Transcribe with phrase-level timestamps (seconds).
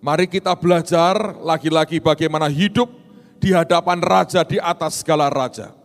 [0.00, 2.88] Mari kita belajar lagi-lagi bagaimana hidup
[3.36, 5.76] di hadapan raja di atas segala raja.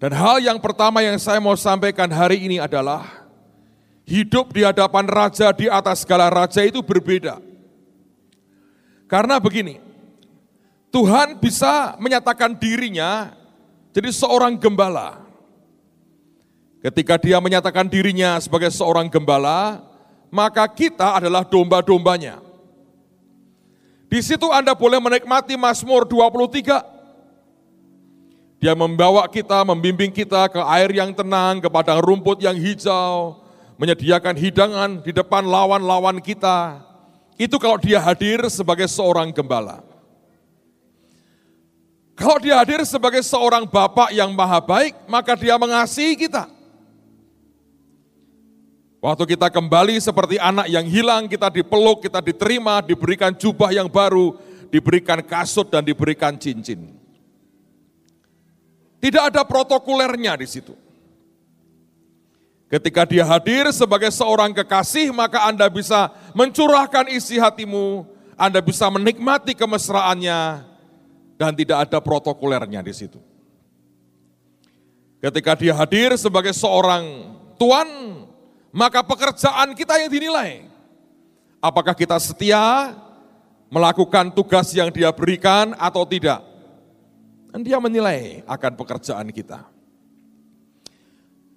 [0.00, 3.28] Dan hal yang pertama yang saya mau sampaikan hari ini adalah
[4.08, 7.44] hidup di hadapan raja di atas segala raja itu berbeda.
[9.04, 9.84] Karena begini,
[10.88, 13.36] Tuhan bisa menyatakan dirinya
[13.92, 15.20] jadi seorang gembala.
[16.80, 19.87] Ketika dia menyatakan dirinya sebagai seorang gembala,
[20.28, 22.40] maka kita adalah domba-dombanya.
[24.08, 26.98] Di situ Anda boleh menikmati Mazmur 23
[28.58, 33.38] dia membawa kita, membimbing kita ke air yang tenang, ke padang rumput yang hijau,
[33.78, 36.82] menyediakan hidangan di depan lawan-lawan kita.
[37.38, 39.86] Itu kalau dia hadir sebagai seorang gembala.
[42.18, 46.50] Kalau dia hadir sebagai seorang bapak yang maha baik, maka dia mengasihi kita.
[48.98, 54.34] Waktu kita kembali seperti anak yang hilang, kita dipeluk, kita diterima, diberikan jubah yang baru,
[54.74, 56.98] diberikan kasut dan diberikan cincin.
[58.98, 60.74] Tidak ada protokolernya di situ.
[62.68, 68.02] Ketika dia hadir sebagai seorang kekasih, maka Anda bisa mencurahkan isi hatimu,
[68.34, 70.66] Anda bisa menikmati kemesraannya,
[71.38, 73.22] dan tidak ada protokolernya di situ.
[75.22, 77.88] Ketika dia hadir sebagai seorang tuan,
[78.72, 80.68] maka pekerjaan kita yang dinilai.
[81.58, 82.94] Apakah kita setia
[83.68, 86.44] melakukan tugas yang dia berikan atau tidak?
[87.48, 89.64] Dan dia menilai akan pekerjaan kita.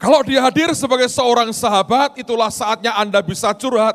[0.02, 3.94] Kalau dia hadir sebagai seorang sahabat, itulah saatnya Anda bisa curhat.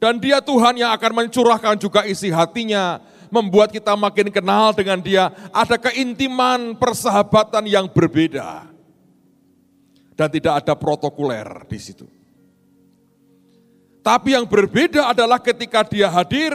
[0.00, 2.96] Dan dia Tuhan yang akan mencurahkan juga isi hatinya,
[3.28, 5.28] membuat kita makin kenal dengan dia.
[5.52, 8.69] Ada keintiman persahabatan yang berbeda.
[10.20, 12.04] Dan tidak ada protokoler di situ.
[14.04, 16.52] Tapi yang berbeda adalah ketika dia hadir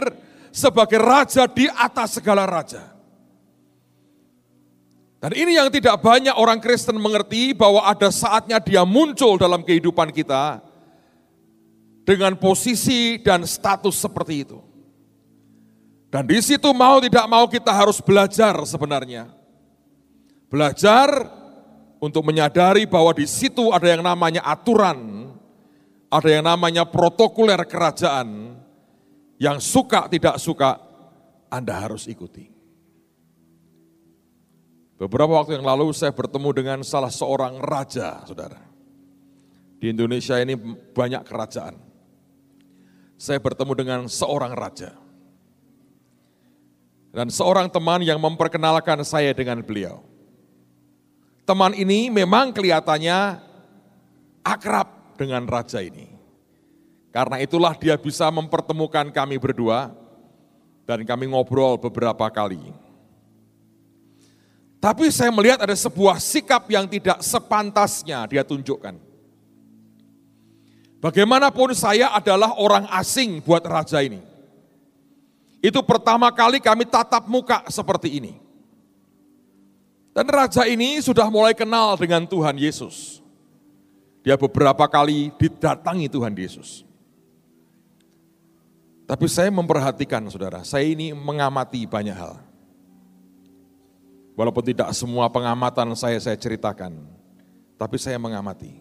[0.54, 2.94] sebagai raja di atas segala raja.
[5.18, 10.14] Dan ini yang tidak banyak orang Kristen mengerti bahwa ada saatnya dia muncul dalam kehidupan
[10.14, 10.62] kita
[12.06, 14.62] dengan posisi dan status seperti itu.
[16.06, 19.26] Dan di situ mau tidak mau kita harus belajar sebenarnya.
[20.46, 21.34] Belajar
[22.00, 25.32] untuk menyadari bahwa di situ ada yang namanya aturan,
[26.12, 28.58] ada yang namanya protokoler kerajaan,
[29.40, 30.80] yang suka tidak suka
[31.48, 32.56] Anda harus ikuti.
[34.96, 38.64] Beberapa waktu yang lalu saya bertemu dengan salah seorang raja, saudara.
[39.76, 40.56] Di Indonesia ini
[40.96, 41.76] banyak kerajaan.
[43.20, 44.96] Saya bertemu dengan seorang raja.
[47.12, 50.04] Dan seorang teman yang memperkenalkan saya dengan beliau.
[51.46, 53.38] Teman ini memang kelihatannya
[54.42, 56.10] akrab dengan raja ini.
[57.14, 59.94] Karena itulah dia bisa mempertemukan kami berdua
[60.84, 62.60] dan kami ngobrol beberapa kali.
[64.82, 68.98] Tapi saya melihat ada sebuah sikap yang tidak sepantasnya dia tunjukkan.
[71.02, 74.18] Bagaimanapun saya adalah orang asing buat raja ini.
[75.62, 78.45] Itu pertama kali kami tatap muka seperti ini.
[80.16, 83.20] Dan raja ini sudah mulai kenal dengan Tuhan Yesus.
[84.24, 86.88] Dia beberapa kali didatangi Tuhan Yesus.
[89.04, 92.40] Tapi saya memperhatikan saudara, saya ini mengamati banyak hal.
[94.32, 96.96] Walaupun tidak semua pengamatan saya saya ceritakan,
[97.76, 98.72] tapi saya mengamati.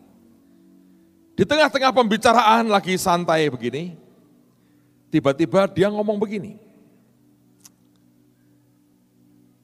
[1.35, 3.99] Di tengah-tengah pembicaraan lagi santai begini,
[5.11, 6.64] tiba-tiba dia ngomong begini.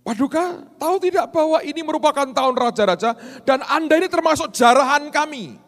[0.02, 3.14] Paduka, tahu tidak bahwa ini merupakan tahun raja-raja
[3.46, 5.62] dan Anda ini termasuk jarahan kami.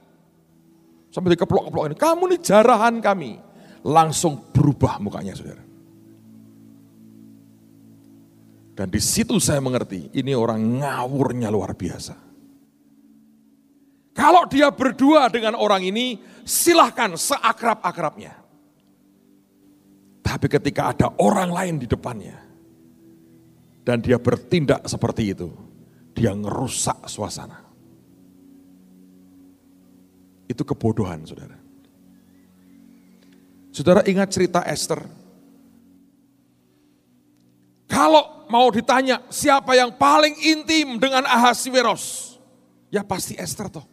[1.13, 3.38] Sampai dikeplok-keplok ini, kamu ini jarahan kami.
[3.85, 5.61] Langsung berubah mukanya saudara.
[8.73, 12.17] Dan di situ saya mengerti, ini orang ngawurnya luar biasa.
[14.17, 18.33] Kalau dia berdua dengan orang ini, silahkan seakrab-akrabnya.
[20.25, 22.42] Tapi ketika ada orang lain di depannya,
[23.84, 25.52] dan dia bertindak seperti itu,
[26.16, 27.59] dia ngerusak suasana.
[30.47, 31.59] Itu kebodohan, saudara.
[33.76, 35.03] Saudara ingat cerita Esther?
[37.91, 42.35] Kalau mau ditanya siapa yang paling intim dengan Ahasiweros,
[42.90, 43.85] ya pasti Esther toh.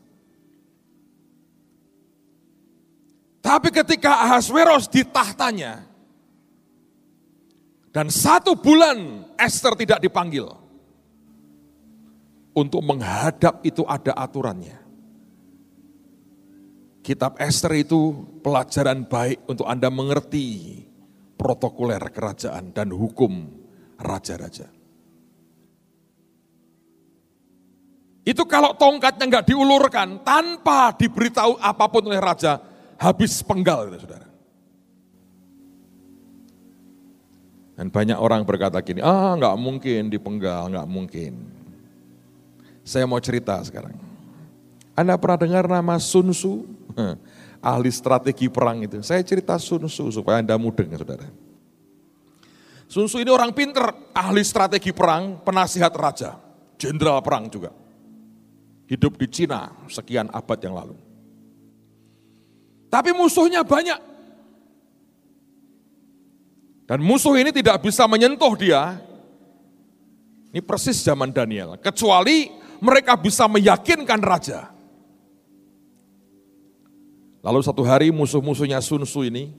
[3.41, 5.90] Tapi ketika Ahasveros di tahtanya,
[7.91, 10.47] dan satu bulan Esther tidak dipanggil,
[12.55, 14.79] untuk menghadap itu ada aturannya.
[17.01, 20.79] Kitab Esther itu pelajaran baik untuk Anda mengerti
[21.35, 23.49] protokoler kerajaan dan hukum
[23.97, 24.69] raja-raja.
[28.21, 32.61] Itu kalau tongkatnya nggak diulurkan tanpa diberitahu apa pun oleh raja,
[33.01, 34.30] habis penggal, saudara.
[37.81, 41.49] Dan banyak orang berkata gini, ah nggak mungkin dipenggal, nggak mungkin.
[42.85, 43.97] Saya mau cerita sekarang.
[44.93, 46.69] Anda pernah dengar nama Sun Tzu?
[47.73, 49.01] Ahli strategi perang itu.
[49.01, 51.25] Saya cerita Sun Tzu supaya Anda mudeng, saudara.
[52.85, 56.37] Sun Tzu ini orang pinter, ahli strategi perang, penasihat raja,
[56.77, 57.73] jenderal perang juga.
[58.93, 61.01] Hidup di Cina sekian abad yang lalu.
[62.93, 64.10] Tapi musuhnya banyak.
[66.91, 68.99] Dan musuh ini tidak bisa menyentuh dia.
[70.51, 71.79] Ini persis zaman Daniel.
[71.79, 72.51] Kecuali
[72.83, 74.75] mereka bisa meyakinkan raja.
[77.47, 79.55] Lalu satu hari musuh-musuhnya Sun Tzu ini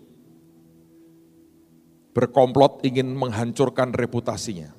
[2.11, 4.75] berkomplot ingin menghancurkan reputasinya.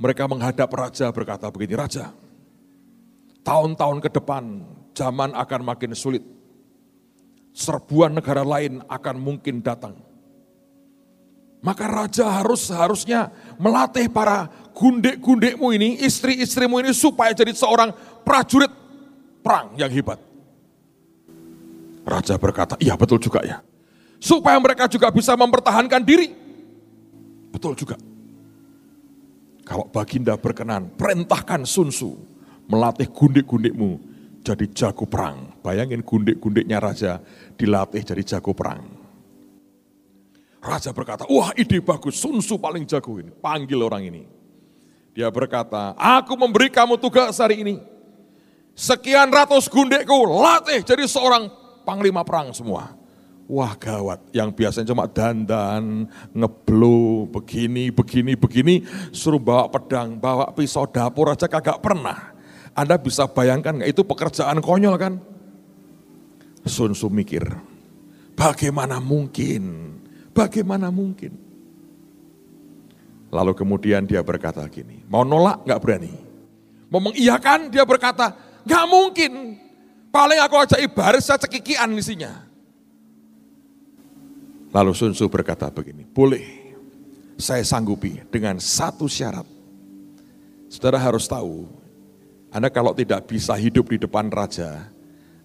[0.00, 2.16] Mereka menghadap raja berkata begini, Raja,
[3.44, 4.64] tahun-tahun ke depan
[4.96, 6.24] zaman akan makin sulit.
[7.52, 10.07] Serbuan negara lain akan mungkin datang.
[11.58, 14.46] Maka raja harus seharusnya melatih para
[14.78, 17.90] gundek-gundekmu ini, istri-istrimu ini supaya jadi seorang
[18.22, 18.70] prajurit
[19.42, 20.22] perang yang hebat.
[22.06, 23.58] Raja berkata, iya betul juga ya.
[24.22, 26.30] Supaya mereka juga bisa mempertahankan diri.
[27.50, 27.98] Betul juga.
[29.66, 32.16] Kalau baginda berkenan, perintahkan Sun Tzu
[32.70, 34.00] melatih gundek-gundekmu
[34.40, 35.52] jadi jago perang.
[35.60, 37.20] Bayangin gundek-gundeknya raja
[37.58, 38.97] dilatih jadi jago perang.
[40.58, 43.30] Raja berkata, wah ide bagus, Sun Tzu paling jago ini.
[43.30, 44.22] Panggil orang ini.
[45.14, 47.74] Dia berkata, aku memberi kamu tugas hari ini.
[48.78, 51.50] Sekian ratus gundekku latih jadi seorang
[51.82, 52.94] panglima perang semua.
[53.48, 56.04] Wah gawat, yang biasanya cuma dandan,
[56.36, 62.36] ngeblo, begini, begini, begini, suruh bawa pedang, bawa pisau dapur aja kagak pernah.
[62.76, 65.16] Anda bisa bayangkan nggak itu pekerjaan konyol kan?
[66.68, 67.42] Sun mikir,
[68.36, 69.96] bagaimana mungkin
[70.38, 71.34] Bagaimana mungkin?
[73.34, 76.14] Lalu kemudian dia berkata gini, mau nolak nggak berani.
[76.86, 79.32] Mau mengiyakan dia berkata, nggak mungkin.
[80.14, 82.46] Paling aku aja ibarat saya cekikian isinya.
[84.70, 86.70] Lalu Sun Tzu berkata begini, boleh
[87.34, 89.44] saya sanggupi dengan satu syarat.
[90.70, 91.66] Saudara harus tahu,
[92.54, 94.86] Anda kalau tidak bisa hidup di depan raja,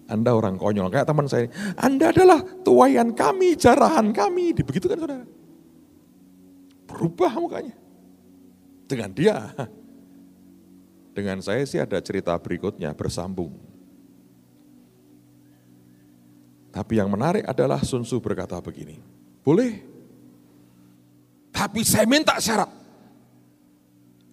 [0.04, 1.48] anda orang konyol, kayak teman saya.
[1.80, 4.52] Anda adalah tuayan kami, jarahan kami.
[4.52, 5.24] Begitu kan saudara?
[6.84, 7.76] Berubah mukanya.
[8.84, 9.36] Dengan dia.
[11.16, 13.56] Dengan saya sih ada cerita berikutnya bersambung.
[16.68, 18.98] Tapi yang menarik adalah Sun Tzu berkata begini,
[19.40, 19.72] boleh.
[21.54, 22.68] Tapi saya minta syarat.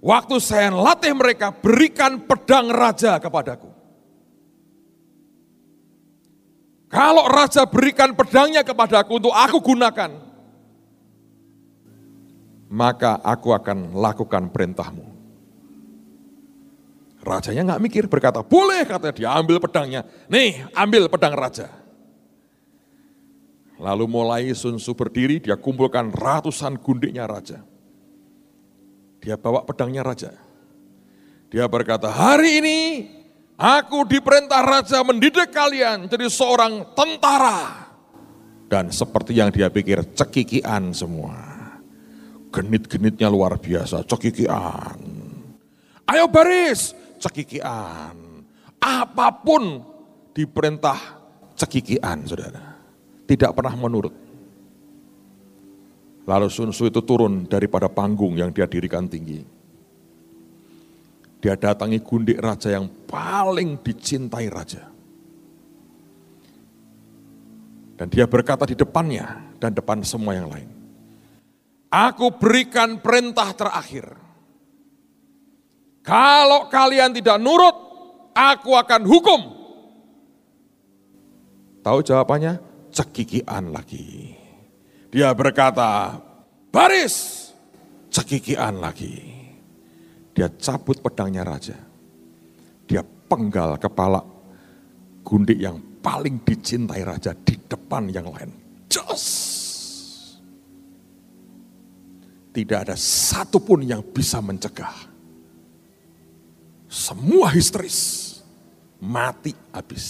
[0.01, 3.70] Waktu saya latih mereka, berikan pedang raja kepadaku.
[6.91, 10.11] Kalau raja berikan pedangnya kepadaku untuk aku gunakan,
[12.67, 15.07] maka aku akan lakukan perintahmu.
[17.23, 20.01] Rajanya nggak mikir, berkata, boleh katanya dia ambil pedangnya.
[20.27, 21.71] Nih, ambil pedang raja.
[23.79, 27.63] Lalu mulai Sun Tzu berdiri, dia kumpulkan ratusan gundiknya raja.
[29.21, 30.33] Dia bawa pedangnya raja.
[31.53, 32.77] Dia berkata, hari ini
[33.61, 37.93] Aku diperintah raja mendidik kalian jadi seorang tentara.
[38.65, 41.37] Dan seperti yang dia pikir cekikian semua.
[42.49, 44.97] Genit-genitnya luar biasa, cekikian.
[46.09, 48.17] Ayo baris, cekikian.
[48.81, 49.85] Apa pun
[50.33, 50.97] diperintah
[51.53, 52.81] cekikian saudara.
[53.29, 54.15] Tidak pernah menurut.
[56.25, 59.60] Lalu Sun Tzu itu turun daripada panggung yang dia dirikan tinggi
[61.41, 64.85] dia datangi gundik raja yang paling dicintai raja.
[67.97, 70.69] Dan dia berkata di depannya dan depan semua yang lain.
[71.89, 74.05] Aku berikan perintah terakhir.
[76.05, 77.77] Kalau kalian tidak nurut,
[78.33, 79.41] aku akan hukum.
[81.81, 82.61] Tahu jawabannya?
[82.93, 84.37] Cekikian lagi.
[85.09, 86.21] Dia berkata,
[86.69, 87.49] baris,
[88.13, 89.40] cekikian lagi.
[90.31, 91.75] Dia cabut pedangnya raja.
[92.87, 94.23] Dia penggal kepala
[95.23, 98.51] gundik yang paling dicintai raja di depan yang lain.
[98.91, 99.25] Jos!
[102.51, 105.07] Tidak ada satupun yang bisa mencegah.
[106.91, 108.27] Semua histeris.
[109.01, 110.05] Mati habis.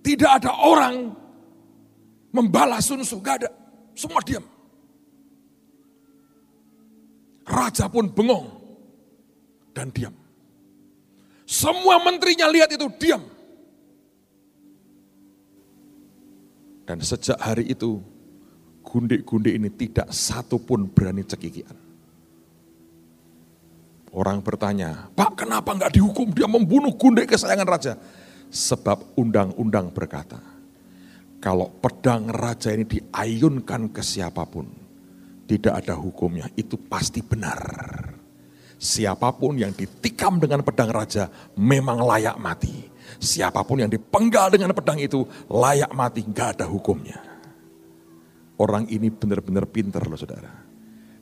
[0.00, 1.14] Tidak ada orang
[2.34, 3.50] membalas Sun Tzu, gak ada.
[3.94, 4.42] Semua diam.
[7.50, 8.46] Raja pun bengong
[9.74, 10.14] dan diam.
[11.42, 13.26] Semua menterinya lihat itu diam.
[16.86, 17.98] Dan sejak hari itu,
[18.86, 21.74] gundik-gundik ini tidak satu pun berani cekikian.
[24.10, 27.94] Orang bertanya, Pak kenapa nggak dihukum dia membunuh gundik kesayangan raja?
[28.50, 30.42] Sebab undang-undang berkata,
[31.38, 34.66] kalau pedang raja ini diayunkan ke siapa pun,
[35.50, 37.58] tidak ada hukumnya, itu pasti benar.
[38.78, 41.26] Siapa pun yang ditikam dengan pedang raja
[41.58, 42.86] memang layak mati.
[43.18, 47.18] Siapa pun yang dipenggal dengan pedang itu layak mati, nggak ada hukumnya.
[48.62, 50.70] Orang ini benar-benar pinter loh saudara.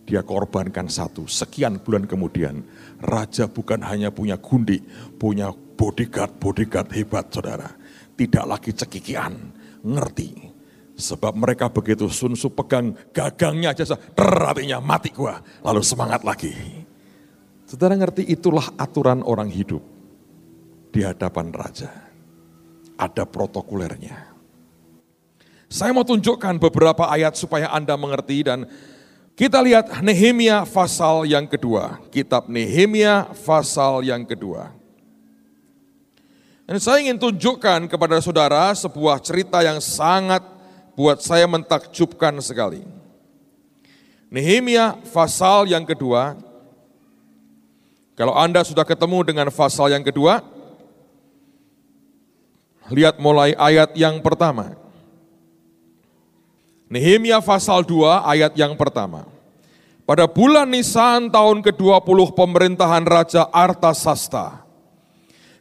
[0.04, 2.60] Dia korbankan satu, sekian bulan kemudian
[3.00, 4.76] raja bukan hanya punya gundi,
[5.16, 7.68] punya bodyguard-bodyguard hebat saudara.
[8.12, 9.34] Tidak lagi cekikian,
[9.88, 10.47] ngerti
[10.98, 14.30] Sebab mereka begitu Sun Tzu pegang gagangnya aja, ter
[14.82, 15.38] mati gua.
[15.62, 16.50] Lalu semangat lagi.
[17.70, 19.78] Saudara ngerti itulah aturan orang hidup
[20.90, 21.94] di hadapan raja.
[22.98, 24.34] Ada protokolernya.
[25.70, 28.66] Saya mau tunjukkan beberapa ayat supaya Anda mengerti dan
[29.38, 32.02] kita lihat Nehemia pasal yang kedua.
[32.10, 34.74] Kitab Nehemia pasal yang kedua.
[36.66, 40.57] Dan saya ingin tunjukkan kepada saudara sebuah cerita yang sangat
[40.98, 42.82] buat saya mentakjubkan sekali.
[44.34, 46.34] Nehemia pasal yang kedua,
[48.18, 50.42] kalau Anda sudah ketemu dengan pasal yang kedua,
[52.90, 54.74] lihat mulai ayat yang pertama.
[56.90, 59.22] Nehemia pasal 2 ayat yang pertama.
[60.02, 64.66] Pada bulan Nisan tahun ke-20 pemerintahan Raja Artasasta,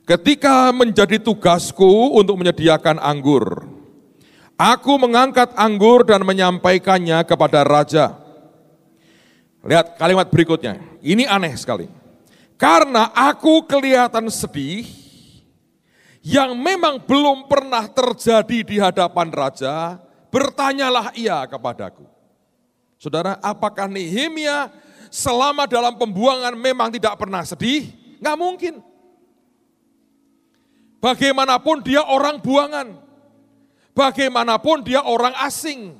[0.07, 3.76] ketika menjadi tugasku untuk menyediakan anggur,
[4.57, 8.17] Aku mengangkat anggur dan menyampaikannya kepada raja.
[9.61, 10.81] Lihat kalimat berikutnya.
[11.05, 11.85] Ini aneh sekali.
[12.57, 14.89] Karena aku kelihatan sedih
[16.25, 20.01] yang memang belum pernah terjadi di hadapan raja,
[20.33, 22.03] bertanyalah ia kepadaku.
[22.97, 24.73] Saudara, apakah Nehemia
[25.13, 27.93] selama dalam pembuangan memang tidak pernah sedih?
[28.17, 28.73] Nggak mungkin.
[30.97, 33.06] Bagaimanapun dia orang buangan.
[33.97, 35.97] Bagaimanapun dia orang asing.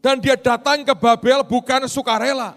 [0.00, 2.56] Dan dia datang ke Babel bukan sukarela.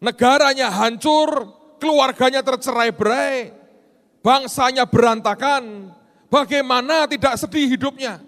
[0.00, 3.52] Negaranya hancur, keluarganya tercerai berai,
[4.24, 5.92] bangsanya berantakan.
[6.32, 8.22] Bagaimana tidak sedih hidupnya?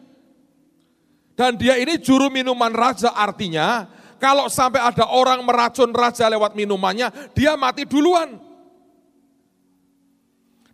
[1.32, 3.88] Dan dia ini juru minuman raja artinya
[4.20, 8.49] kalau sampai ada orang meracun raja lewat minumannya, dia mati duluan.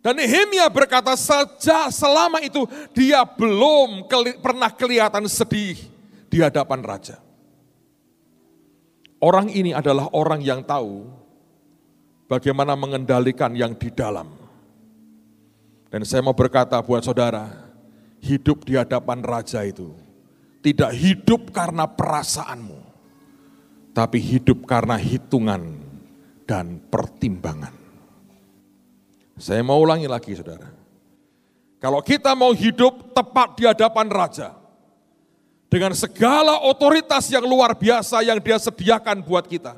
[0.07, 2.63] Dan Nehemia berkata saja selama itu
[2.95, 5.75] dia belum keli, pernah kelihatan sedih
[6.31, 7.19] di hadapan raja.
[9.19, 11.11] Orang ini adalah orang yang tahu
[12.31, 14.31] bagaimana mengendalikan yang di dalam.
[15.91, 17.67] Dan saya mau berkata buat saudara,
[18.23, 19.91] hidup di hadapan raja itu
[20.63, 22.79] tidak hidup karena perasaanmu,
[23.91, 25.83] tapi hidup karena hitungan
[26.47, 27.86] dan pertimbangan.
[29.37, 30.73] Saya mau ulangi lagi saudara.
[31.77, 34.57] Kalau kita mau hidup tepat di hadapan Raja,
[35.67, 39.77] dengan segala otoritas yang luar biasa yang dia sediakan buat kita.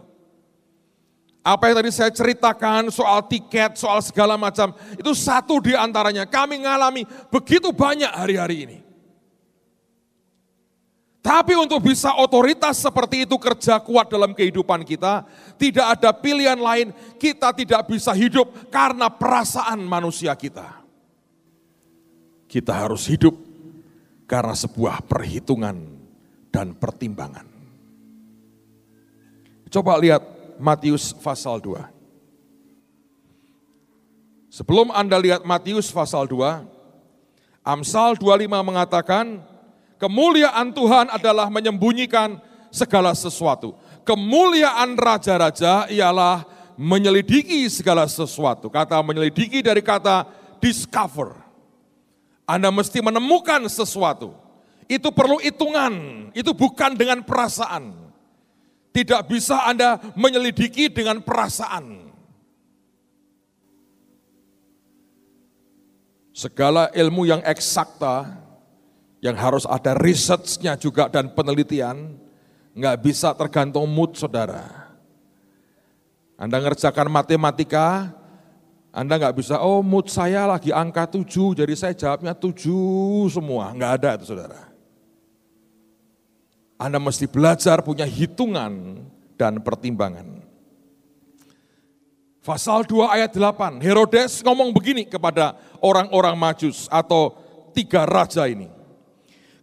[1.44, 6.28] Apa yang tadi saya ceritakan soal tiket, soal segala macam, itu satu di antaranya.
[6.28, 8.78] Kami mengalami begitu banyak hari-hari ini.
[11.20, 15.28] Tapi untuk bisa otoritas seperti itu kerja kuat dalam kehidupan kita,
[15.60, 20.80] tidak ada pilihan lain, kita tidak bisa hidup karena perasaan manusia kita.
[22.48, 23.36] Kita harus hidup
[24.26, 25.76] karena sebuah perhitungan
[26.50, 27.46] dan pertimbangan.
[29.70, 30.24] Coba lihat
[30.58, 31.78] Matius pasal 2.
[34.50, 36.66] Sebelum Anda lihat Matius pasal 2,
[37.62, 39.46] Amsal 25 mengatakan,
[40.00, 42.40] Kemuliaan Tuhan adalah menyembunyikan
[42.72, 43.76] segala sesuatu.
[44.08, 46.48] Kemuliaan raja-raja ialah
[46.80, 48.72] menyelidiki segala sesuatu.
[48.72, 50.24] Kata menyelidiki dari kata
[50.64, 51.36] discover.
[52.48, 54.34] Anda mesti menemukan sesuatu.
[54.90, 55.94] Itu perlu hitungan,
[56.34, 57.94] itu bukan dengan perasaan.
[58.90, 62.10] Tidak bisa Anda menyelidiki dengan perasaan.
[66.34, 68.49] Segala ilmu yang eksakta
[69.20, 72.16] yang harus ada researchnya juga dan penelitian,
[72.76, 74.90] nggak bisa tergantung mood saudara.
[76.40, 78.16] Anda ngerjakan matematika,
[78.96, 83.76] Anda nggak bisa, oh mood saya lagi angka tujuh, jadi saya jawabnya tujuh semua.
[83.76, 84.72] Nggak ada itu saudara.
[86.80, 89.04] Anda mesti belajar punya hitungan
[89.36, 90.40] dan pertimbangan.
[92.40, 97.36] Pasal 2 ayat 8, Herodes ngomong begini kepada orang-orang majus atau
[97.76, 98.79] tiga raja ini.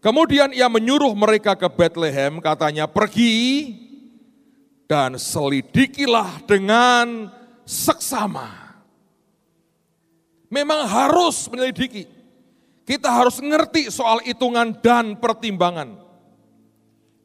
[0.04, 3.74] Kemudian ia menyuruh mereka ke Bethlehem, katanya pergi
[4.86, 7.32] dan selidikilah dengan
[7.66, 8.66] seksama
[10.50, 12.08] memang harus menyelidiki.
[12.86, 15.98] Kita harus ngerti soal hitungan dan pertimbangan.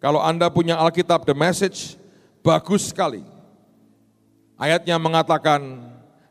[0.02, 2.02] Kalau Anda punya Alkitab The Message,
[2.42, 3.22] bagus sekali.
[4.58, 5.62] Ayatnya mengatakan,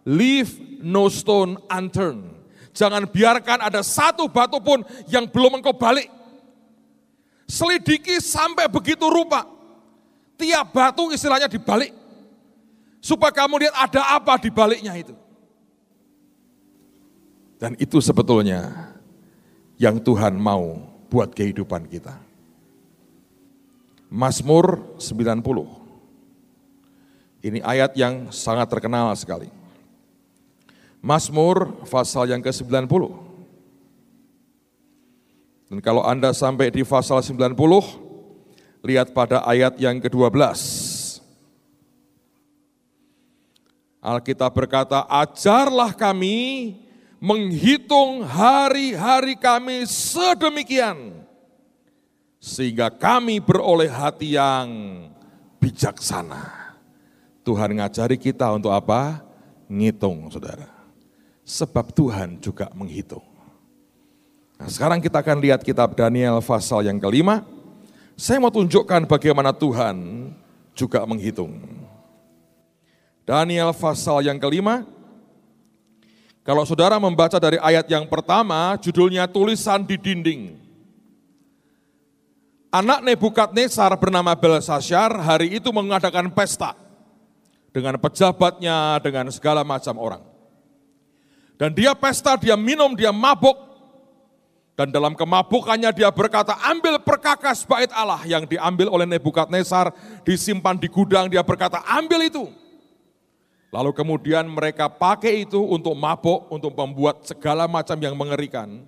[0.02, 2.26] leave no stone unturned.
[2.74, 6.10] Jangan biarkan ada satu batu pun yang belum engkau balik.
[7.50, 9.42] Selidiki sampai begitu rupa.
[10.38, 11.90] Tiap batu istilahnya dibalik.
[13.02, 15.18] Supaya kamu lihat ada apa di baliknya itu.
[17.58, 18.88] Dan itu sebetulnya
[19.76, 20.78] yang Tuhan mau
[21.10, 22.14] buat kehidupan kita.
[24.06, 25.42] Mazmur 90.
[27.40, 29.50] Ini ayat yang sangat terkenal sekali.
[31.00, 33.29] Mazmur pasal yang ke-90.
[35.70, 37.54] Dan kalau Anda sampai di pasal 90,
[38.82, 40.42] lihat pada ayat yang ke-12.
[44.02, 46.74] Alkitab berkata, ajarlah kami
[47.22, 51.22] menghitung hari-hari kami sedemikian,
[52.42, 54.66] sehingga kami beroleh hati yang
[55.62, 56.74] bijaksana.
[57.46, 59.22] Tuhan ngajari kita untuk apa?
[59.70, 60.66] Ngitung, saudara.
[61.46, 63.29] Sebab Tuhan juga menghitung.
[64.60, 67.40] Nah, sekarang kita akan lihat kitab Daniel pasal yang kelima.
[68.12, 70.28] Saya mau tunjukkan bagaimana Tuhan
[70.76, 71.56] juga menghitung.
[73.24, 74.84] Daniel pasal yang kelima,
[76.44, 80.60] kalau saudara membaca dari ayat yang pertama, judulnya tulisan di dinding.
[82.68, 86.76] Anak Nebukadnezar bernama Belshazzar hari itu mengadakan pesta
[87.72, 90.22] dengan pejabatnya, dengan segala macam orang.
[91.56, 93.69] Dan dia pesta, dia minum, dia mabuk.
[94.78, 99.92] Dan dalam kemabukannya dia berkata, ambil perkakas bait Allah yang diambil oleh Nebukadnezar,
[100.24, 102.48] disimpan di gudang, dia berkata, ambil itu.
[103.70, 108.82] Lalu kemudian mereka pakai itu untuk mabuk, untuk membuat segala macam yang mengerikan.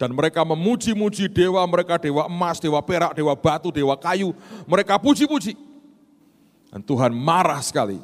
[0.00, 4.32] Dan mereka memuji-muji dewa mereka, dewa emas, dewa perak, dewa batu, dewa kayu.
[4.64, 5.56] Mereka puji-puji.
[6.72, 8.00] Dan Tuhan marah sekali.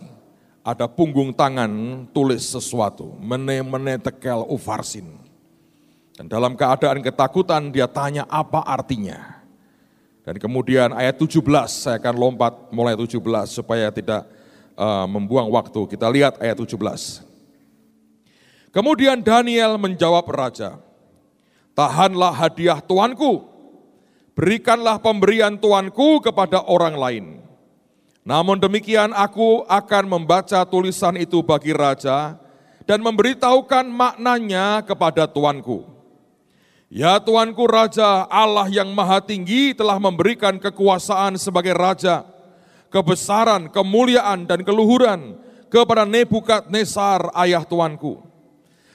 [0.60, 1.70] Ada punggung tangan
[2.12, 3.16] tulis sesuatu.
[3.16, 5.25] Mene-mene tekel ufarsin.
[6.16, 9.44] Dan dalam keadaan ketakutan dia tanya apa artinya.
[10.24, 14.24] Dan kemudian ayat 17, saya akan lompat mulai 17 supaya tidak
[14.74, 15.86] uh, membuang waktu.
[15.92, 17.22] Kita lihat ayat 17.
[18.72, 20.80] Kemudian Daniel menjawab raja,
[21.76, 23.44] Tahanlah hadiah tuanku,
[24.32, 27.24] berikanlah pemberian tuanku kepada orang lain.
[28.26, 32.34] Namun demikian aku akan membaca tulisan itu bagi raja
[32.82, 35.95] dan memberitahukan maknanya kepada tuanku.
[36.86, 42.22] Ya tuanku raja, Allah yang maha tinggi telah memberikan kekuasaan sebagai raja
[42.90, 45.34] kebesaran, kemuliaan, dan keluhuran
[45.66, 48.22] kepada Nebukadnezar ayah tuanku.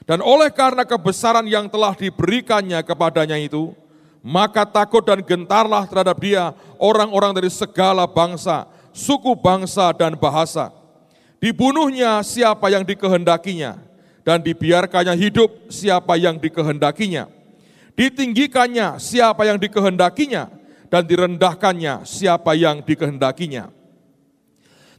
[0.08, 3.76] Dan oleh karena kebesaran yang telah diberikannya kepadanya itu,
[4.26, 10.74] maka takut dan gentarlah terhadap dia orang-orang dari segala bangsa, suku bangsa dan bahasa.
[11.38, 13.78] Dibunuhnya siapa yang dikehendakinya,
[14.26, 17.41] dan dibiarkannya hidup siapa yang dikehendakinya.
[17.94, 20.48] Ditinggikannya siapa yang dikehendakinya,
[20.92, 23.82] dan direndahkannya siapa yang dikehendakinya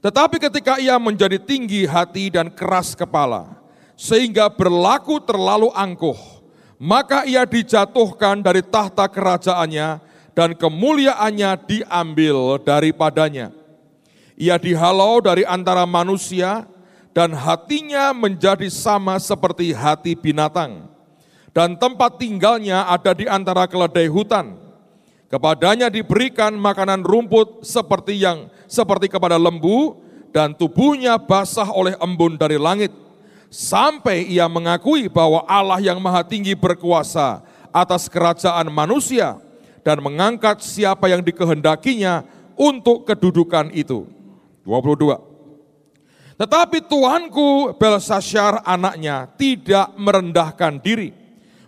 [0.03, 3.55] tetapi ketika ia menjadi tinggi hati dan keras kepala,
[3.95, 6.19] sehingga berlaku terlalu angkuh,
[6.75, 10.03] maka ia dijatuhkan dari tahta kerajaannya
[10.35, 13.55] dan kemuliaannya diambil daripadanya.
[14.35, 16.67] Ia dihalau dari antara manusia
[17.15, 20.91] dan hatinya menjadi sama seperti hati binatang.
[21.53, 24.57] Dan tempat tinggalnya ada di antara keledai hutan.
[25.29, 29.97] Kepadanya diberikan makanan rumput seperti yang seperti kepada lembu
[30.33, 32.93] dan tubuhnya basah oleh embun dari langit.
[33.53, 39.37] Sampai ia mengakui bahwa Allah yang maha tinggi berkuasa atas kerajaan manusia
[39.85, 42.25] dan mengangkat siapa yang dikehendakinya
[42.57, 44.09] untuk kedudukan itu.
[44.65, 45.33] 22.
[46.41, 51.22] Tetapi Tuanku Belshazzar anaknya tidak merendahkan diri.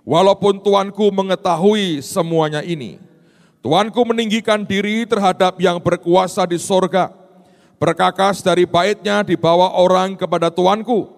[0.05, 3.01] Walaupun Tuanku mengetahui semuanya ini.
[3.65, 7.09] Tuanku meninggikan diri terhadap yang berkuasa di sorga.
[7.81, 11.09] Berkakas dari baitnya dibawa orang kepada tuanku.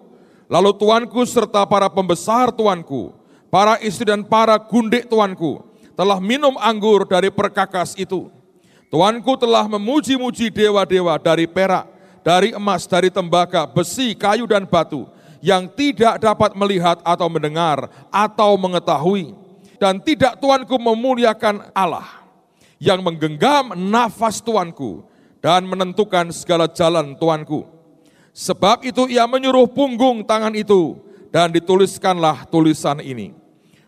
[0.47, 3.11] Lalu tuanku serta para pembesar tuanku,
[3.51, 5.59] para istri dan para gundik tuanku,
[5.91, 8.31] telah minum anggur dari perkakas itu.
[8.87, 11.91] Tuanku telah memuji-muji dewa-dewa dari perak,
[12.23, 15.03] dari emas, dari tembaga, besi, kayu, dan batu,
[15.41, 19.33] yang tidak dapat melihat atau mendengar atau mengetahui.
[19.77, 22.25] Dan tidak tuanku memuliakan Allah
[22.81, 25.05] yang menggenggam nafas tuanku
[25.37, 27.65] dan menentukan segala jalan tuanku.
[28.33, 30.97] Sebab itu ia menyuruh punggung tangan itu
[31.33, 33.33] dan dituliskanlah tulisan ini.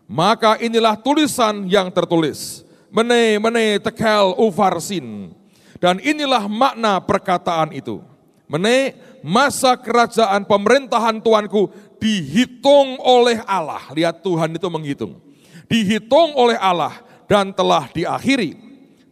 [0.10, 2.66] Maka inilah tulisan yang tertulis.
[2.90, 5.38] Mene, mene, tekel, ufarsin.
[5.78, 8.02] Dan inilah makna perkataan itu.
[8.50, 11.70] Mene, masa kerajaan pemerintahan Tuanku
[12.02, 13.94] dihitung oleh Allah.
[13.94, 15.22] Lihat Tuhan itu menghitung.
[15.70, 16.98] Dihitung oleh Allah
[17.30, 18.58] dan telah diakhiri.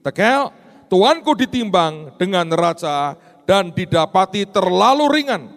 [0.01, 0.49] Tekel,
[0.89, 3.13] Tuanku ditimbang dengan raja
[3.45, 5.53] dan didapati terlalu ringan.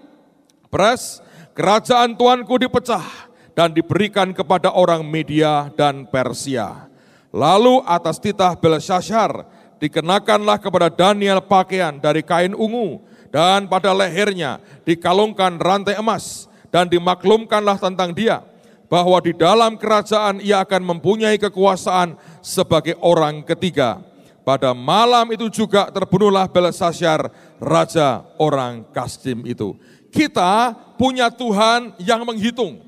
[0.68, 1.24] Pres,
[1.56, 6.84] kerajaan Tuanku dipecah dan diberikan kepada orang Media dan Persia.
[7.32, 9.48] Lalu atas titah Belshazzar
[9.80, 17.78] dikenakanlah kepada Daniel pakaian dari kain ungu dan pada lehernya dikalungkan rantai emas dan dimaklumkanlah
[17.78, 18.42] tentang dia
[18.90, 24.02] bahwa di dalam kerajaan ia akan mempunyai kekuasaan sebagai orang ketiga.
[24.42, 27.30] Pada malam itu juga terbunuhlah Belshazzar,
[27.62, 29.78] raja orang Kasdim itu.
[30.10, 32.82] Kita punya Tuhan yang menghitung.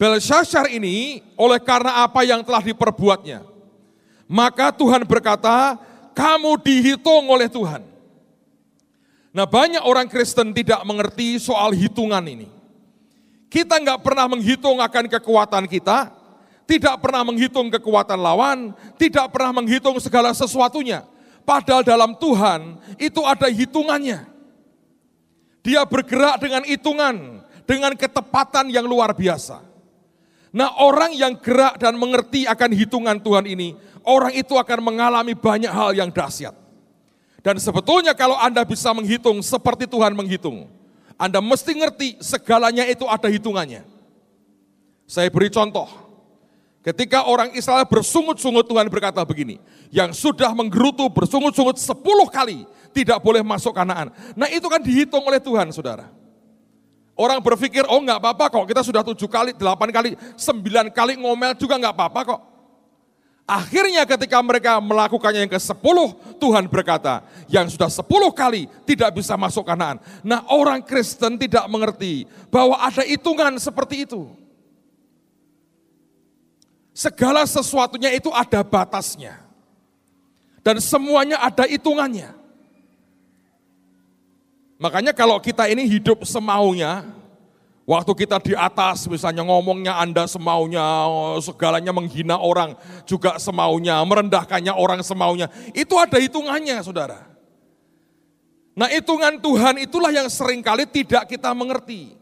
[0.00, 3.44] Belshazzar ini oleh karena apa yang telah diperbuatnya.
[4.24, 5.76] Maka Tuhan berkata,
[6.16, 7.84] kamu dihitung oleh Tuhan.
[9.30, 12.50] Nah banyak orang Kristen tidak mengerti soal hitungan ini.
[13.50, 16.10] Kita nggak pernah menghitung akan kekuatan kita,
[16.66, 21.02] tidak pernah menghitung kekuatan lawan, tidak pernah menghitung segala sesuatunya.
[21.42, 24.22] Padahal dalam Tuhan itu ada hitungannya.
[25.66, 29.62] Dia bergerak dengan hitungan, dengan ketepatan yang luar biasa.
[30.50, 33.74] Nah orang yang gerak dan mengerti akan hitungan Tuhan ini,
[34.06, 36.54] orang itu akan mengalami banyak hal yang dahsyat.
[37.40, 40.68] Dan sebetulnya kalau Anda bisa menghitung seperti Tuhan menghitung,
[41.16, 43.84] Anda mesti ngerti segalanya itu ada hitungannya.
[45.08, 45.88] Saya beri contoh,
[46.84, 49.56] ketika orang Israel bersungut-sungut Tuhan berkata begini,
[49.88, 54.12] yang sudah menggerutu bersungut-sungut sepuluh kali tidak boleh masuk kanaan.
[54.36, 56.12] Nah itu kan dihitung oleh Tuhan saudara.
[57.16, 61.52] Orang berpikir, oh nggak apa-apa kok, kita sudah tujuh kali, delapan kali, sembilan kali ngomel
[61.52, 62.40] juga nggak apa-apa kok.
[63.50, 69.34] Akhirnya ketika mereka melakukannya yang ke sepuluh, Tuhan berkata, yang sudah sepuluh kali tidak bisa
[69.34, 69.98] masuk kanan.
[70.22, 74.30] Nah orang Kristen tidak mengerti bahwa ada hitungan seperti itu.
[76.94, 79.42] Segala sesuatunya itu ada batasnya.
[80.62, 82.30] Dan semuanya ada hitungannya.
[84.78, 87.02] Makanya kalau kita ini hidup semaunya,
[87.90, 91.10] waktu kita di atas misalnya ngomongnya Anda semaunya,
[91.42, 97.26] segalanya menghina orang juga semaunya, merendahkannya orang semaunya, itu ada hitungannya saudara.
[98.78, 102.14] Nah hitungan Tuhan itulah yang sering kali tidak kita mengerti.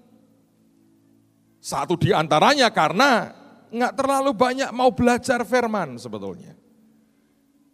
[1.61, 3.37] Satu di antaranya karena
[3.69, 6.57] nggak terlalu banyak mau belajar firman sebetulnya.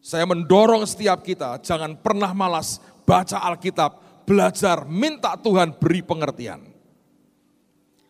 [0.03, 6.74] Saya mendorong setiap kita jangan pernah malas baca Alkitab, belajar, minta Tuhan beri pengertian.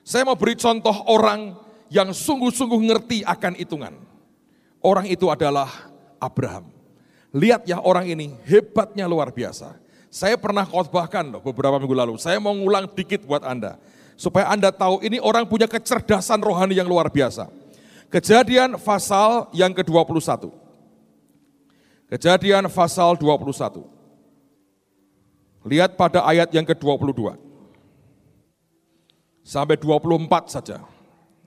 [0.04, 1.56] Saya mau beri contoh orang
[1.88, 3.96] yang sungguh-sungguh ngerti akan hitungan.
[4.84, 5.88] Orang itu adalah
[6.20, 6.68] Abraham.
[7.32, 9.80] Lihat ya orang ini hebatnya luar biasa.
[10.12, 12.14] Saya pernah khotbahkan loh beberapa minggu lalu.
[12.20, 13.80] Saya mau ngulang dikit buat Anda.
[14.14, 17.50] Supaya Anda tahu ini orang punya kecerdasan rohani yang luar biasa.
[18.12, 20.52] Kejadian pasal yang ke-21.
[22.12, 23.82] Kejadian pasal 21.
[25.66, 27.34] Lihat pada ayat yang ke-22.
[29.44, 30.80] Sampai 24 saja.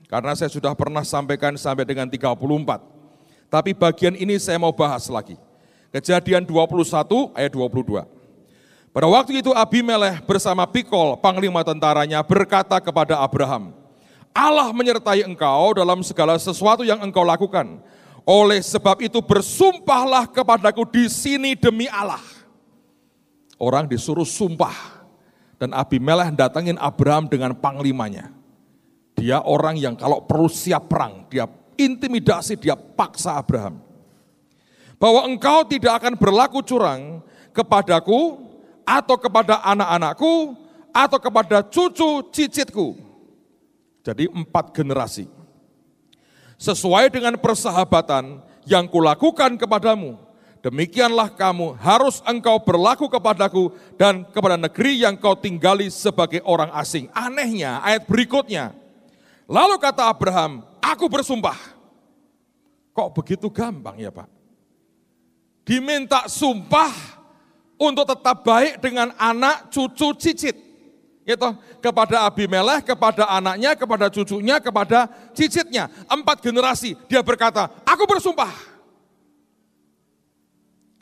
[0.06, 2.38] Karena saya sudah pernah sampaikan sampai dengan 34.
[3.50, 5.36] Tapi bagian ini saya mau bahas lagi.
[5.90, 8.06] Kejadian 21 ayat 22.
[8.88, 13.76] Pada waktu itu Abimelech bersama Pikol, panglima tentaranya, berkata kepada Abraham,
[14.32, 17.82] Allah menyertai engkau dalam segala sesuatu yang engkau lakukan.
[18.24, 22.38] Oleh sebab itu bersumpahlah kepadaku di sini demi Allah
[23.58, 24.97] orang disuruh sumpah.
[25.58, 28.30] Dan Abimelech datangin Abraham dengan panglimanya.
[29.18, 33.82] Dia orang yang kalau perlu siap perang, dia intimidasi, dia paksa Abraham.
[35.02, 38.38] Bahwa engkau tidak akan berlaku curang kepadaku
[38.86, 40.54] atau kepada anak-anakku
[40.94, 42.94] atau kepada cucu cicitku.
[44.06, 45.26] Jadi empat generasi.
[46.58, 50.27] Sesuai dengan persahabatan yang kulakukan kepadamu
[50.68, 57.08] Demikianlah kamu harus engkau berlaku kepadaku dan kepada negeri yang kau tinggali sebagai orang asing.
[57.16, 58.76] Anehnya ayat berikutnya.
[59.48, 61.56] Lalu kata Abraham, aku bersumpah.
[62.92, 64.28] Kok begitu gampang ya Pak?
[65.64, 66.92] Diminta sumpah
[67.80, 70.52] untuk tetap baik dengan anak, cucu, cicit
[71.24, 71.48] gitu
[71.80, 75.88] kepada Abimelech, kepada anaknya, kepada cucunya, kepada cicitnya.
[76.12, 78.67] Empat generasi dia berkata, aku bersumpah.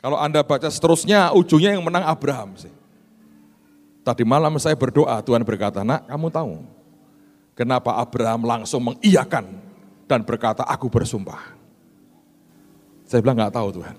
[0.01, 2.73] Kalau Anda baca seterusnya, ujungnya yang menang Abraham sih.
[4.05, 6.53] Tadi malam saya berdoa, Tuhan berkata, nak kamu tahu
[7.57, 9.43] kenapa Abraham langsung mengiyakan
[10.07, 11.57] dan berkata, aku bersumpah.
[13.03, 13.97] Saya bilang nggak tahu Tuhan.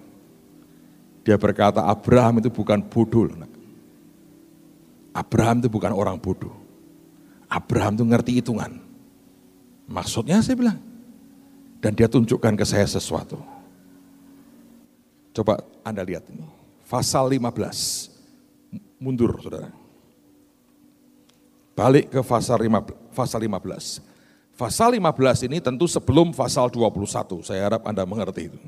[1.29, 3.29] Dia berkata Abraham itu bukan bodoh.
[3.29, 3.53] Nak.
[5.13, 6.57] Abraham itu bukan orang bodoh.
[7.53, 8.81] Abraham itu ngerti hitungan.
[9.89, 10.81] Maksudnya saya bilang.
[11.85, 13.37] Dan dia tunjukkan ke saya sesuatu.
[15.39, 16.43] Coba Anda lihat ini.
[16.91, 18.11] Pasal 15.
[18.99, 19.71] Mundur saudara.
[21.79, 23.15] Balik ke pasal 15.
[23.15, 24.03] Pasal 15.
[24.59, 27.47] Pasal 15 ini tentu sebelum pasal 21.
[27.47, 28.59] Saya harap Anda mengerti itu.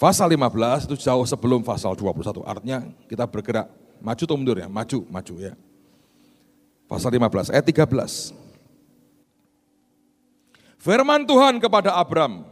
[0.00, 2.40] Pasal 15 itu jauh sebelum pasal 21.
[2.48, 3.68] Artinya kita bergerak
[4.02, 4.66] Maju atau mundur ya?
[4.66, 5.54] Maju, maju ya.
[6.90, 8.34] Pasal 15, ayat 13.
[10.82, 12.42] Firman Tuhan kepada Abram,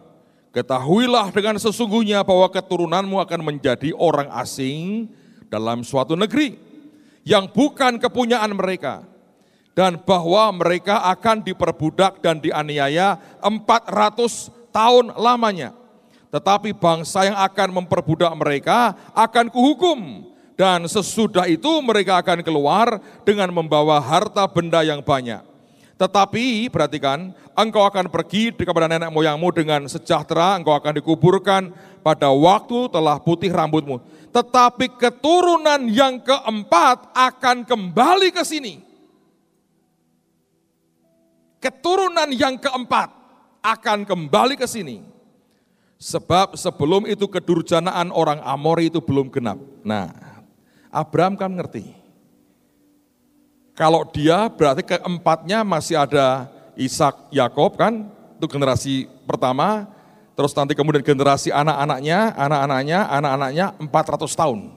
[0.51, 5.11] ketahuilah dengan sesungguhnya bahwa keturunanmu akan menjadi orang asing
[5.51, 6.59] dalam suatu negeri
[7.27, 9.07] yang bukan kepunyaan mereka
[9.75, 15.73] dan bahwa mereka akan diperbudak dan dianiaya 400 tahun lamanya.
[16.31, 23.51] Tetapi bangsa yang akan memperbudak mereka akan kuhukum dan sesudah itu mereka akan keluar dengan
[23.51, 25.50] membawa harta benda yang banyak.
[26.01, 32.89] Tetapi perhatikan, engkau akan pergi kepada nenek moyangmu dengan sejahtera, engkau akan dikuburkan pada waktu
[32.89, 34.01] telah putih rambutmu.
[34.33, 38.81] Tetapi keturunan yang keempat akan kembali ke sini.
[41.61, 43.13] Keturunan yang keempat
[43.61, 45.05] akan kembali ke sini.
[46.01, 49.61] Sebab sebelum itu kedurjanaan orang Amori itu belum genap.
[49.85, 50.09] Nah,
[50.89, 52.00] Abraham kan ngerti.
[53.81, 59.88] Kalau dia berarti keempatnya masih ada Ishak, Yakob kan, itu generasi pertama,
[60.37, 64.69] terus nanti kemudian generasi anak-anaknya, anak-anaknya, anak-anaknya 400 tahun.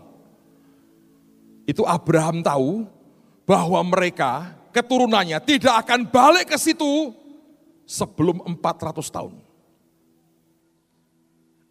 [1.67, 2.87] Itu Abraham tahu
[3.43, 7.11] bahwa mereka keturunannya tidak akan balik ke situ
[7.83, 9.35] sebelum 400 tahun.